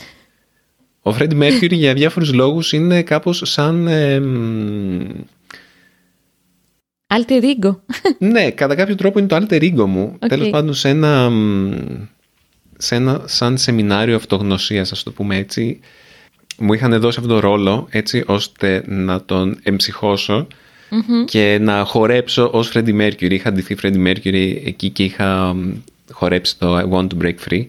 Ο 1.01 1.15
Freddie 1.19 1.41
Mercury 1.41 1.71
για 1.71 1.93
διάφορους 1.93 2.33
λόγους 2.33 2.73
είναι 2.73 3.01
κάπως 3.03 3.41
σαν... 3.45 3.87
ε, 3.87 4.19
μ, 4.19 5.07
Alter 7.07 7.43
ego. 7.43 7.75
ναι, 8.17 8.51
κατά 8.51 8.75
κάποιο 8.75 8.95
τρόπο 8.95 9.19
είναι 9.19 9.27
το 9.27 9.35
alter 9.35 9.61
ego 9.61 9.85
μου. 9.85 10.17
Οκ. 10.19 10.27
Τέλος 10.29 10.49
πάντων 10.49 10.73
σε 10.73 10.89
ένα, 10.89 11.29
μ, 11.29 11.73
σε 12.77 12.95
ένα 12.95 13.21
σαν 13.25 13.57
σεμινάριο 13.57 14.15
αυτογνωσίας, 14.15 14.91
ας 14.91 15.03
το 15.03 15.11
πούμε 15.11 15.37
έτσι, 15.37 15.79
μου 16.57 16.73
είχαν 16.73 16.99
δώσει 16.99 17.19
αυτόν 17.19 17.35
τον 17.35 17.49
ρόλο 17.49 17.87
έτσι 17.89 18.23
ώστε 18.25 18.83
να 18.87 19.23
τον 19.23 19.59
εμψυχώσω 19.63 20.47
και 21.25 21.57
να 21.61 21.83
χορέψω 21.83 22.49
ως 22.53 22.71
Freddie 22.73 23.01
Mercury. 23.01 23.31
Είχα 23.31 23.51
ντυθεί 23.51 23.75
Freddie 23.81 24.07
Mercury 24.07 24.61
εκεί 24.65 24.89
και 24.89 25.03
είχα 25.03 25.53
μ, 25.53 25.71
χορέψει 26.11 26.57
το 26.57 26.77
I 26.77 26.89
Want 26.89 27.07
to 27.07 27.23
Break 27.23 27.35
Free 27.49 27.65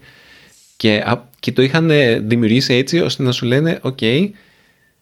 και, 0.76 1.02
α- 1.06 1.28
και 1.40 1.52
το 1.52 1.62
είχαν 1.62 1.90
ε, 1.90 2.18
δημιουργήσει 2.18 2.74
έτσι 2.74 3.00
ώστε 3.00 3.22
να 3.22 3.32
σου 3.32 3.46
λένε 3.46 3.78
«OK, 3.82 3.98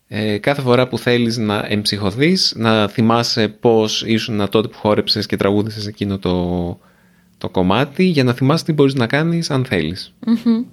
ε, 0.08 0.38
κάθε 0.38 0.60
φορά 0.60 0.88
που 0.88 0.98
θέλεις 0.98 1.36
να 1.36 1.64
εμψυχωθείς, 1.68 2.54
να 2.56 2.88
θυμάσαι 2.88 3.48
πώς 3.48 4.02
ήσουν 4.06 4.48
τότε 4.48 4.68
που 4.68 4.76
χόρεψες 4.78 5.26
και 5.26 5.36
τραγούδησες 5.36 5.86
εκείνο 5.86 6.18
το, 6.18 6.78
το 7.38 7.48
κομμάτι 7.48 8.04
για 8.04 8.24
να 8.24 8.32
θυμάσαι 8.32 8.64
τι 8.64 8.72
μπορείς 8.72 8.94
να 8.94 9.06
κάνεις 9.06 9.50
αν 9.50 9.64
θελεις 9.64 10.14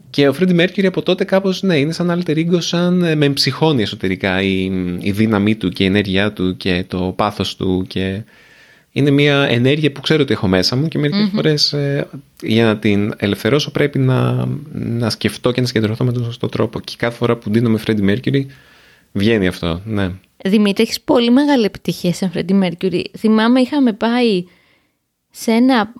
Και 0.10 0.28
ο 0.28 0.36
Freddie 0.40 0.60
Mercury 0.60 0.86
από 0.86 1.02
τότε 1.02 1.24
κάπως, 1.24 1.62
ναι, 1.62 1.78
είναι 1.78 1.92
σαν 1.92 2.24
alter 2.26 2.36
ego, 2.36 2.58
σαν 2.62 3.04
ε, 3.04 3.16
με 3.16 3.26
εμψυχώνει 3.26 3.82
εσωτερικά 3.82 4.42
η, 4.42 4.64
η 5.00 5.12
δύναμή 5.12 5.56
του 5.56 5.70
και 5.70 5.84
η 5.84 5.86
ενέργειά 5.88 6.34
του 6.34 6.58
και 6.58 6.86
το 6.88 7.14
πάθος 7.16 7.56
του 7.56 7.86
και 7.88 8.24
είναι 8.92 9.10
μια 9.10 9.48
ενέργεια 9.50 9.92
που 9.92 10.02
ξέρω 10.02 10.22
ότι 10.24 10.34
έχω 10.34 10.48
μέσα 10.48 10.76
μου 10.76 10.88
και 10.88 10.98
μερικές 10.98 11.30
φορές 11.34 11.74
ε, 11.74 12.08
για 12.42 12.66
να 12.66 12.78
την 12.78 13.14
ελευθερώσω 13.18 13.72
πρέπει 13.72 14.00
να, 14.00 14.48
να 14.74 15.10
σκεφτώ 15.10 15.52
και 15.52 15.62
να 15.62 15.68
συγκεντρωθώ 15.68 16.06
με 16.06 16.12
τον 16.12 16.24
σωστό 16.24 16.48
τρόπο 16.48 16.80
και 16.80 16.94
κάθε 16.98 17.18
φορά 17.18 17.36
που 17.36 17.50
ντύνω 17.50 17.70
με 17.70 17.80
Freddie 17.86 18.10
Mercury 18.10 18.46
βγαίνει 19.12 19.48
αυτό, 19.48 19.82
ναι. 19.86 20.10
Δημήτρη, 20.46 20.84
έχεις 20.84 21.02
πολύ 21.02 21.32
μεγάλη 21.32 21.66
επιτυχία 21.66 22.14
σαν 22.14 22.32
Freddie 22.36 22.64
Mercury. 22.64 23.02
Θυμάμαι 23.18 23.60
είχαμε 23.62 23.94
πάει 23.94 24.44
σε 25.30 25.52
ένα 25.52 25.94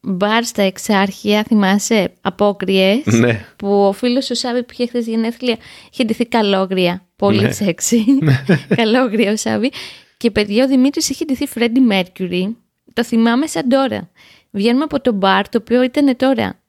μπαρ 0.00 0.44
στα 0.44 0.62
εξάρχεια, 0.62 1.42
θυμάσαι, 1.42 2.12
απόκριες, 2.20 3.04
Ναι. 3.04 3.44
που 3.56 3.68
ο 3.86 3.92
φίλος 3.92 4.30
ο 4.30 4.34
Σάβη 4.34 4.62
που 4.62 4.68
είχε 4.72 4.86
χθες 4.86 5.06
γενέθλια 5.06 5.56
είχε 5.92 6.04
ντυθεί 6.04 6.26
καλόγρια. 6.26 7.06
Πολύ 7.16 7.40
Ναι. 7.42 7.52
σεξι. 7.52 8.04
καλόγρια 8.76 9.32
ο 9.32 9.36
Σάβη. 9.36 9.70
Και 10.16 10.30
παιδιά, 10.30 10.64
ο 10.64 10.68
Δημήτρης 10.68 11.08
είχε 11.08 11.24
ντυθεί 11.24 11.48
Freddie 11.54 11.92
Mercury. 11.92 12.54
Το 12.92 13.04
θυμάμαι 13.04 13.46
σαν 13.46 13.68
τώρα. 13.68 14.10
Βγαίνουμε 14.50 14.84
από 14.84 15.00
το 15.00 15.12
μπαρ, 15.12 15.48
το 15.48 15.58
οποίο 15.58 15.82
ήταν 15.82 16.16
τώρα 16.16 16.60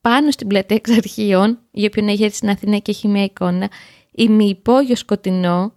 πάνω 0.00 0.30
στην 0.30 0.46
πλατεία 0.46 0.76
εξαρχείων, 0.76 1.58
για 1.70 1.86
όποιον 1.86 2.08
έχει 2.08 2.24
έρθει 2.24 2.36
στην 2.36 2.48
Αθήνα 2.48 2.78
και 2.78 2.90
έχει 2.90 3.08
μια 3.08 3.24
εικόνα, 3.24 3.70
ημιυπόγειο 4.10 4.96
σκοτεινό 4.96 5.72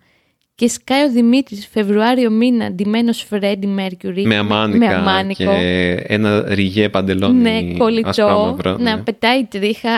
και 0.56 0.68
σκάει 0.68 1.04
ο 1.04 1.12
Δημήτρης 1.12 1.68
Φεβρουάριο 1.68 2.30
μήνα 2.30 2.72
ντυμένος 2.72 3.22
Φρέντι 3.22 3.68
Μέρκιουρι 3.68 4.26
Με 4.26 4.36
αμάνικα 4.36 4.88
με 4.88 4.94
αμάνικο. 4.94 5.44
και 5.44 6.04
ένα 6.08 6.54
ριγέ 6.54 6.89
παντελόνι 6.89 7.42
Ναι, 7.42 7.78
κολλητό, 7.78 8.10
ασπρόμαυρο, 8.10 8.78
να 8.78 8.96
ναι. 8.96 9.02
πετάει 9.02 9.46
τρίχα. 9.46 9.89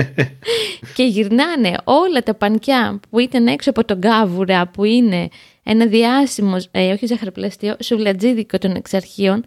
και 0.96 1.02
γυρνάνε 1.02 1.74
όλα 1.84 2.22
τα 2.22 2.34
πανκιά 2.34 3.00
που 3.10 3.18
ήταν 3.18 3.46
έξω 3.46 3.70
από 3.70 3.84
τον 3.84 4.00
Κάβουρα, 4.00 4.68
που 4.68 4.84
είναι 4.84 5.28
ένα 5.62 5.86
διάσημο, 5.86 6.56
ε, 6.70 6.92
όχι 6.92 7.06
ζαχαροπλαστείο, 7.06 7.76
σουβλατζίδικο 7.82 8.58
των 8.58 8.74
εξαρχείων, 8.74 9.44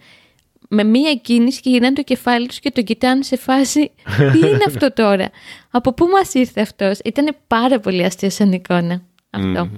με 0.70 0.84
μία 0.84 1.16
κίνηση 1.16 1.62
και 1.62 1.70
γυρνάνε 1.70 1.94
το 1.94 2.04
κεφάλι 2.04 2.48
τους 2.48 2.60
και 2.60 2.72
το 2.72 2.82
κοιτάνε 2.82 3.24
σε 3.24 3.38
φάση 3.38 3.92
τι 4.32 4.38
είναι 4.38 4.64
αυτό 4.68 4.94
τώρα, 4.94 5.30
από 5.72 5.94
πού 5.94 6.06
μας 6.06 6.34
ήρθε 6.34 6.62
αυτός; 6.62 7.00
Ήταν 7.04 7.36
πάρα 7.48 7.80
πολύ 7.80 8.04
αστείο 8.04 8.30
σαν 8.30 8.52
εικόνα 8.52 9.02
αυτό. 9.32 9.70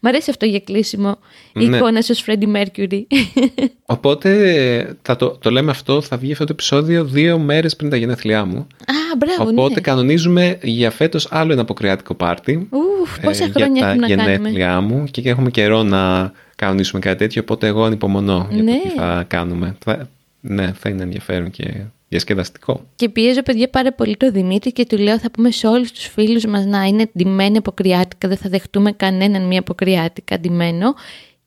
Μ' 0.00 0.06
αρέσει 0.06 0.30
αυτό 0.30 0.46
για 0.46 0.60
κλείσιμο, 0.60 1.18
η 1.54 1.66
Ναι. 1.66 1.76
εικόνα 1.76 2.02
σου 2.02 2.12
ως 2.16 2.24
Freddie 2.26 2.56
Mercury. 2.56 3.00
Οπότε 3.86 4.96
θα 5.02 5.16
το, 5.16 5.30
το 5.30 5.50
λέμε 5.50 5.70
αυτό, 5.70 6.00
θα 6.00 6.16
βγει 6.16 6.32
αυτό 6.32 6.44
το 6.44 6.52
επεισόδιο 6.52 7.04
δύο 7.04 7.38
μέρες 7.38 7.76
πριν 7.76 7.90
τα 7.90 7.96
γενέθλιά 7.96 8.44
μου. 8.44 8.58
Α, 8.58 9.16
μπράβο, 9.18 9.50
Οπότε 9.50 9.74
ναι. 9.74 9.80
κανονίζουμε 9.80 10.58
για 10.62 10.90
φέτος 10.90 11.26
άλλο 11.30 11.52
ένα 11.52 11.60
αποκριάτικο 11.60 12.14
πάρτι. 12.14 12.68
Ουφ, 12.70 13.20
πόσα 13.20 13.44
ε, 13.44 13.48
χρόνια 13.50 13.78
για 13.78 13.88
έχουμε 13.88 14.06
τα 14.06 14.16
να 14.16 14.22
κάνουμε. 14.22 14.36
γενέθλιά 14.48 14.80
μου 14.80 15.04
και 15.04 15.22
έχουμε 15.28 15.50
καιρό 15.50 15.82
να 15.82 16.32
κανονίσουμε 16.56 17.00
κάτι 17.00 17.18
τέτοιο, 17.18 17.42
οπότε 17.42 17.66
εγώ 17.66 17.84
ανυπομονώ 17.84 18.48
για 18.50 18.62
Ναι. 18.62 18.72
το 18.72 18.78
τι 18.88 18.94
θα 18.94 19.24
κάνουμε. 19.28 19.76
Θα, 19.84 20.08
ναι, 20.40 20.72
θα 20.78 20.88
είναι 20.88 21.02
ενδιαφέρον 21.02 21.50
και 21.50 21.64
διασκεδαστικό. 22.10 22.86
Και 22.96 23.08
πιέζω 23.08 23.42
παιδιά 23.42 23.68
πάρα 23.68 23.92
πολύ 23.92 24.16
το 24.16 24.30
Δημήτρη 24.30 24.72
και 24.72 24.86
του 24.86 24.98
λέω 24.98 25.18
θα 25.18 25.30
πούμε 25.30 25.50
σε 25.50 25.66
όλους 25.66 25.92
τους 25.92 26.06
φίλους 26.06 26.44
μας 26.44 26.64
να 26.64 26.84
είναι 26.84 27.10
ντυμένοι 27.18 27.56
αποκριάτικα, 27.56 28.28
δεν 28.28 28.36
θα 28.36 28.48
δεχτούμε 28.48 28.92
κανέναν 28.92 29.46
μία 29.46 29.58
αποκριάτικα 29.58 30.38
ντυμένο. 30.38 30.94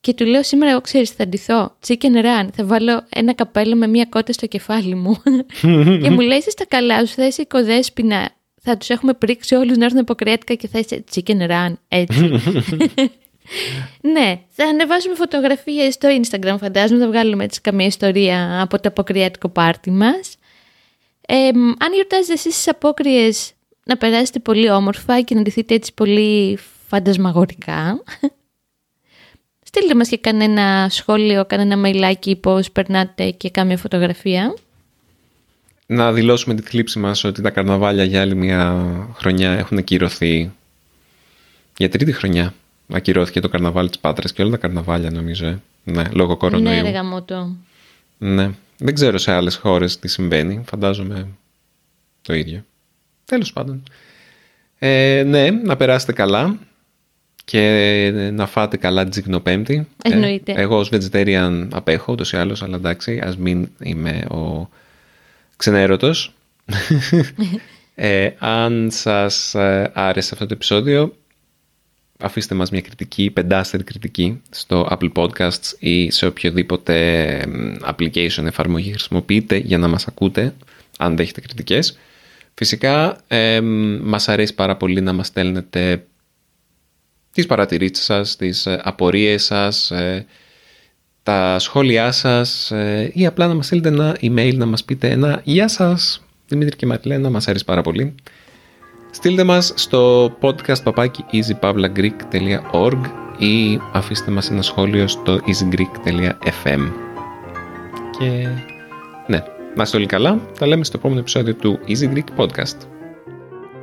Και 0.01 0.13
του 0.13 0.25
λέω 0.25 0.43
σήμερα 0.43 0.71
εγώ 0.71 0.81
ξέρεις 0.81 1.09
θα 1.09 1.27
ντυθώ 1.27 1.75
chicken 1.87 2.15
run, 2.15 2.47
θα 2.53 2.65
βάλω 2.65 3.03
ένα 3.09 3.33
καπέλο 3.33 3.75
με 3.75 3.87
μία 3.87 4.05
κότα 4.05 4.33
στο 4.33 4.47
κεφάλι 4.47 4.95
μου. 4.95 5.21
και 6.03 6.09
μου 6.09 6.19
λέει 6.19 6.37
είσαι 6.37 6.49
στα 6.49 6.65
καλά 6.65 7.05
σου, 7.05 7.13
θα 7.13 7.25
είσαι 7.25 7.41
οικοδέσποινα, 7.41 8.31
θα 8.61 8.77
τους 8.77 8.89
έχουμε 8.89 9.13
πρίξει 9.13 9.55
όλους 9.55 9.77
να 9.77 9.85
έρθουν 9.85 9.99
αποκριάτικα 9.99 10.53
και 10.53 10.67
θα 10.67 10.79
είσαι 10.79 11.03
chicken 11.13 11.49
run, 11.49 11.73
έτσι. 11.87 12.21
ναι, 14.13 14.39
θα 14.49 14.65
ανεβάσουμε 14.65 15.15
φωτογραφίες 15.15 15.93
στο 15.93 16.09
Instagram 16.21 16.55
φαντάζομαι, 16.59 16.99
θα 16.99 17.07
βγάλουμε 17.07 17.43
έτσι 17.43 17.61
καμία 17.61 17.85
ιστορία 17.85 18.61
από 18.61 18.79
το 18.79 18.89
αποκριάτικο 18.89 19.49
πάρτι 19.49 19.91
μας. 19.91 20.37
Ε, 21.27 21.49
μ, 21.53 21.67
αν 21.67 21.93
γιορτάζετε 21.93 22.33
εσείς 22.33 22.53
στις 22.53 22.67
απόκριες 22.67 23.51
να 23.85 23.97
περάσετε 23.97 24.39
πολύ 24.39 24.69
όμορφα 24.69 25.21
και 25.21 25.35
να 25.35 25.41
ντυθείτε 25.41 25.73
έτσι 25.73 25.93
πολύ 25.93 26.59
φαντασμαγορικά. 26.87 28.03
Στείλτε 29.65 29.95
μας 29.95 30.09
και 30.09 30.17
κανένα 30.17 30.87
σχόλιο, 30.89 31.45
κανένα 31.45 31.77
μεϊλάκι 31.77 32.35
πώς 32.35 32.71
περνάτε 32.71 33.29
και 33.29 33.49
κάμια 33.49 33.77
φωτογραφία. 33.77 34.53
Να 35.85 36.13
δηλώσουμε 36.13 36.55
τη 36.55 36.61
θλίψη 36.61 36.99
μας 36.99 37.23
ότι 37.23 37.41
τα 37.41 37.49
καρναβάλια 37.49 38.03
για 38.03 38.21
άλλη 38.21 38.35
μια 38.35 38.85
χρονιά 39.15 39.51
έχουν 39.51 39.77
ακυρωθεί. 39.77 40.51
Για 41.77 41.89
τρίτη 41.89 42.11
χρονιά 42.11 42.53
ακυρώθηκε 42.93 43.39
το 43.39 43.49
καρναβάλι 43.49 43.87
της 43.89 43.99
Πάτρας 43.99 44.33
και 44.33 44.41
όλα 44.41 44.51
τα 44.51 44.57
καρναβάλια 44.57 45.11
νομίζω. 45.11 45.45
ε. 45.45 45.59
Ναι, 45.83 46.03
λόγω 46.13 46.37
κορονοϊού. 46.37 46.75
Ναι, 46.75 46.81
ρε 46.81 46.89
γαμώτο. 46.89 47.55
Ναι. 48.17 48.49
Δεν 48.77 48.93
ξέρω 48.93 49.17
σε 49.17 49.31
άλλες 49.31 49.55
χώρες 49.55 49.99
τι 49.99 50.07
συμβαίνει. 50.07 50.63
Φαντάζομαι 50.65 51.27
το 52.21 52.33
ίδιο. 52.33 52.65
Τέλος 53.25 53.53
πάντων. 53.53 53.83
Ε, 54.79 55.23
ναι, 55.25 55.51
να 55.51 55.75
περάσετε 55.75 56.13
καλά 56.13 56.57
και 57.45 58.29
να 58.33 58.45
φάτε 58.47 58.77
καλά 58.77 59.01
την 59.01 59.11
Τζιγνοπέμπτη. 59.11 59.87
Εννοείται. 60.03 60.51
Ε, 60.51 60.61
εγώ 60.61 60.77
ως 60.77 60.89
vegetarian 60.91 61.67
απέχω 61.71 62.13
ούτως 62.13 62.31
ή 62.31 62.37
άλλως, 62.37 62.63
αλλά 62.63 62.75
εντάξει, 62.75 63.19
ας 63.23 63.37
μην 63.37 63.69
είμαι 63.79 64.25
ο 64.29 64.69
ξενέρωτος. 65.55 66.33
ε, 67.95 68.29
αν 68.37 68.89
σας 68.91 69.55
ε, 69.55 69.91
άρεσε 69.93 70.29
αυτό 70.33 70.45
το 70.45 70.53
επεισόδιο, 70.53 71.15
αφήστε 72.23 72.55
μας 72.55 72.69
μια 72.69 72.81
κριτική, 72.81 73.29
πεντάστερη 73.29 73.83
κριτική 73.83 74.41
στο 74.49 74.87
Apple 74.91 75.11
Podcasts 75.13 75.73
ή 75.79 76.11
σε 76.11 76.25
οποιοδήποτε 76.25 77.25
εμ, 77.27 77.75
application 77.85 78.45
εφαρμογή 78.45 78.89
χρησιμοποιείτε 78.89 79.55
για 79.57 79.77
να 79.77 79.87
μας 79.87 80.07
ακούτε, 80.07 80.53
αν 80.97 81.15
δέχετε 81.15 81.41
κριτικές. 81.41 81.97
Φυσικά, 82.53 83.17
εμ, 83.27 83.65
μας 84.03 84.29
αρέσει 84.29 84.53
πάρα 84.53 84.77
πολύ 84.77 85.01
να 85.01 85.13
μας 85.13 85.27
στέλνετε 85.27 86.05
τις 87.33 87.45
παρατηρήσεις 87.45 88.05
σας, 88.05 88.35
τις 88.35 88.65
ε, 88.65 88.81
απορίες 88.83 89.43
σας, 89.43 89.91
ε, 89.91 90.25
τα 91.23 91.59
σχόλιά 91.59 92.11
σας 92.11 92.71
ε, 92.71 93.11
ή 93.13 93.25
απλά 93.25 93.47
να 93.47 93.53
μας 93.53 93.65
στείλετε 93.65 93.87
ένα 93.87 94.17
email 94.21 94.55
να 94.55 94.65
μας 94.65 94.83
πείτε 94.83 95.09
ένα 95.09 95.41
«Γεια 95.43 95.67
σας, 95.67 96.23
Δημήτρη 96.47 96.75
και 96.75 96.85
Μαριλένα, 96.85 97.29
μας 97.29 97.47
αρέσει 97.47 97.65
πάρα 97.65 97.81
πολύ». 97.81 98.15
Στείλτε 99.15 99.43
μας 99.43 99.73
στο 99.75 100.31
podcast 100.41 100.83
παπάκι 100.83 101.25
easypavlagreek.org 101.31 102.99
ή 103.37 103.79
αφήστε 103.93 104.31
μας 104.31 104.49
ένα 104.49 104.61
σχόλιο 104.61 105.07
στο 105.07 105.35
easygreek.fm 105.35 106.91
Και 108.19 108.47
ναι, 109.27 109.43
να 109.75 109.83
είστε 109.83 109.97
όλοι 109.97 110.05
καλά. 110.05 110.39
Τα 110.59 110.67
λέμε 110.67 110.83
στο 110.83 110.97
επόμενο 110.97 111.19
επεισόδιο 111.19 111.55
του 111.55 111.79
Easy 111.87 112.13
Greek 112.13 112.41
Podcast. 112.41 112.77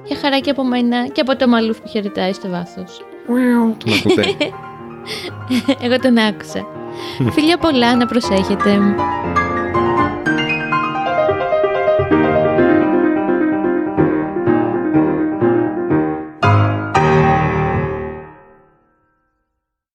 Για 0.05 0.17
χαρά 0.21 0.39
και 0.39 0.51
από 0.51 0.65
μένα 0.65 1.09
και 1.09 1.21
από 1.21 1.37
το 1.37 1.49
μαλλούφ 1.49 1.81
που 1.81 1.89
χαιρετάει 1.89 2.33
στο 2.33 2.49
βάθος. 2.49 3.05
Τον 3.79 3.93
ακούτε. 3.93 4.37
Εγώ 5.85 5.99
τον 5.99 6.19
άκουσα. 6.19 6.67
Φιλιά 7.31 7.59
πολλά, 7.59 7.97
να 7.97 8.07
προσέχετε. 8.07 8.79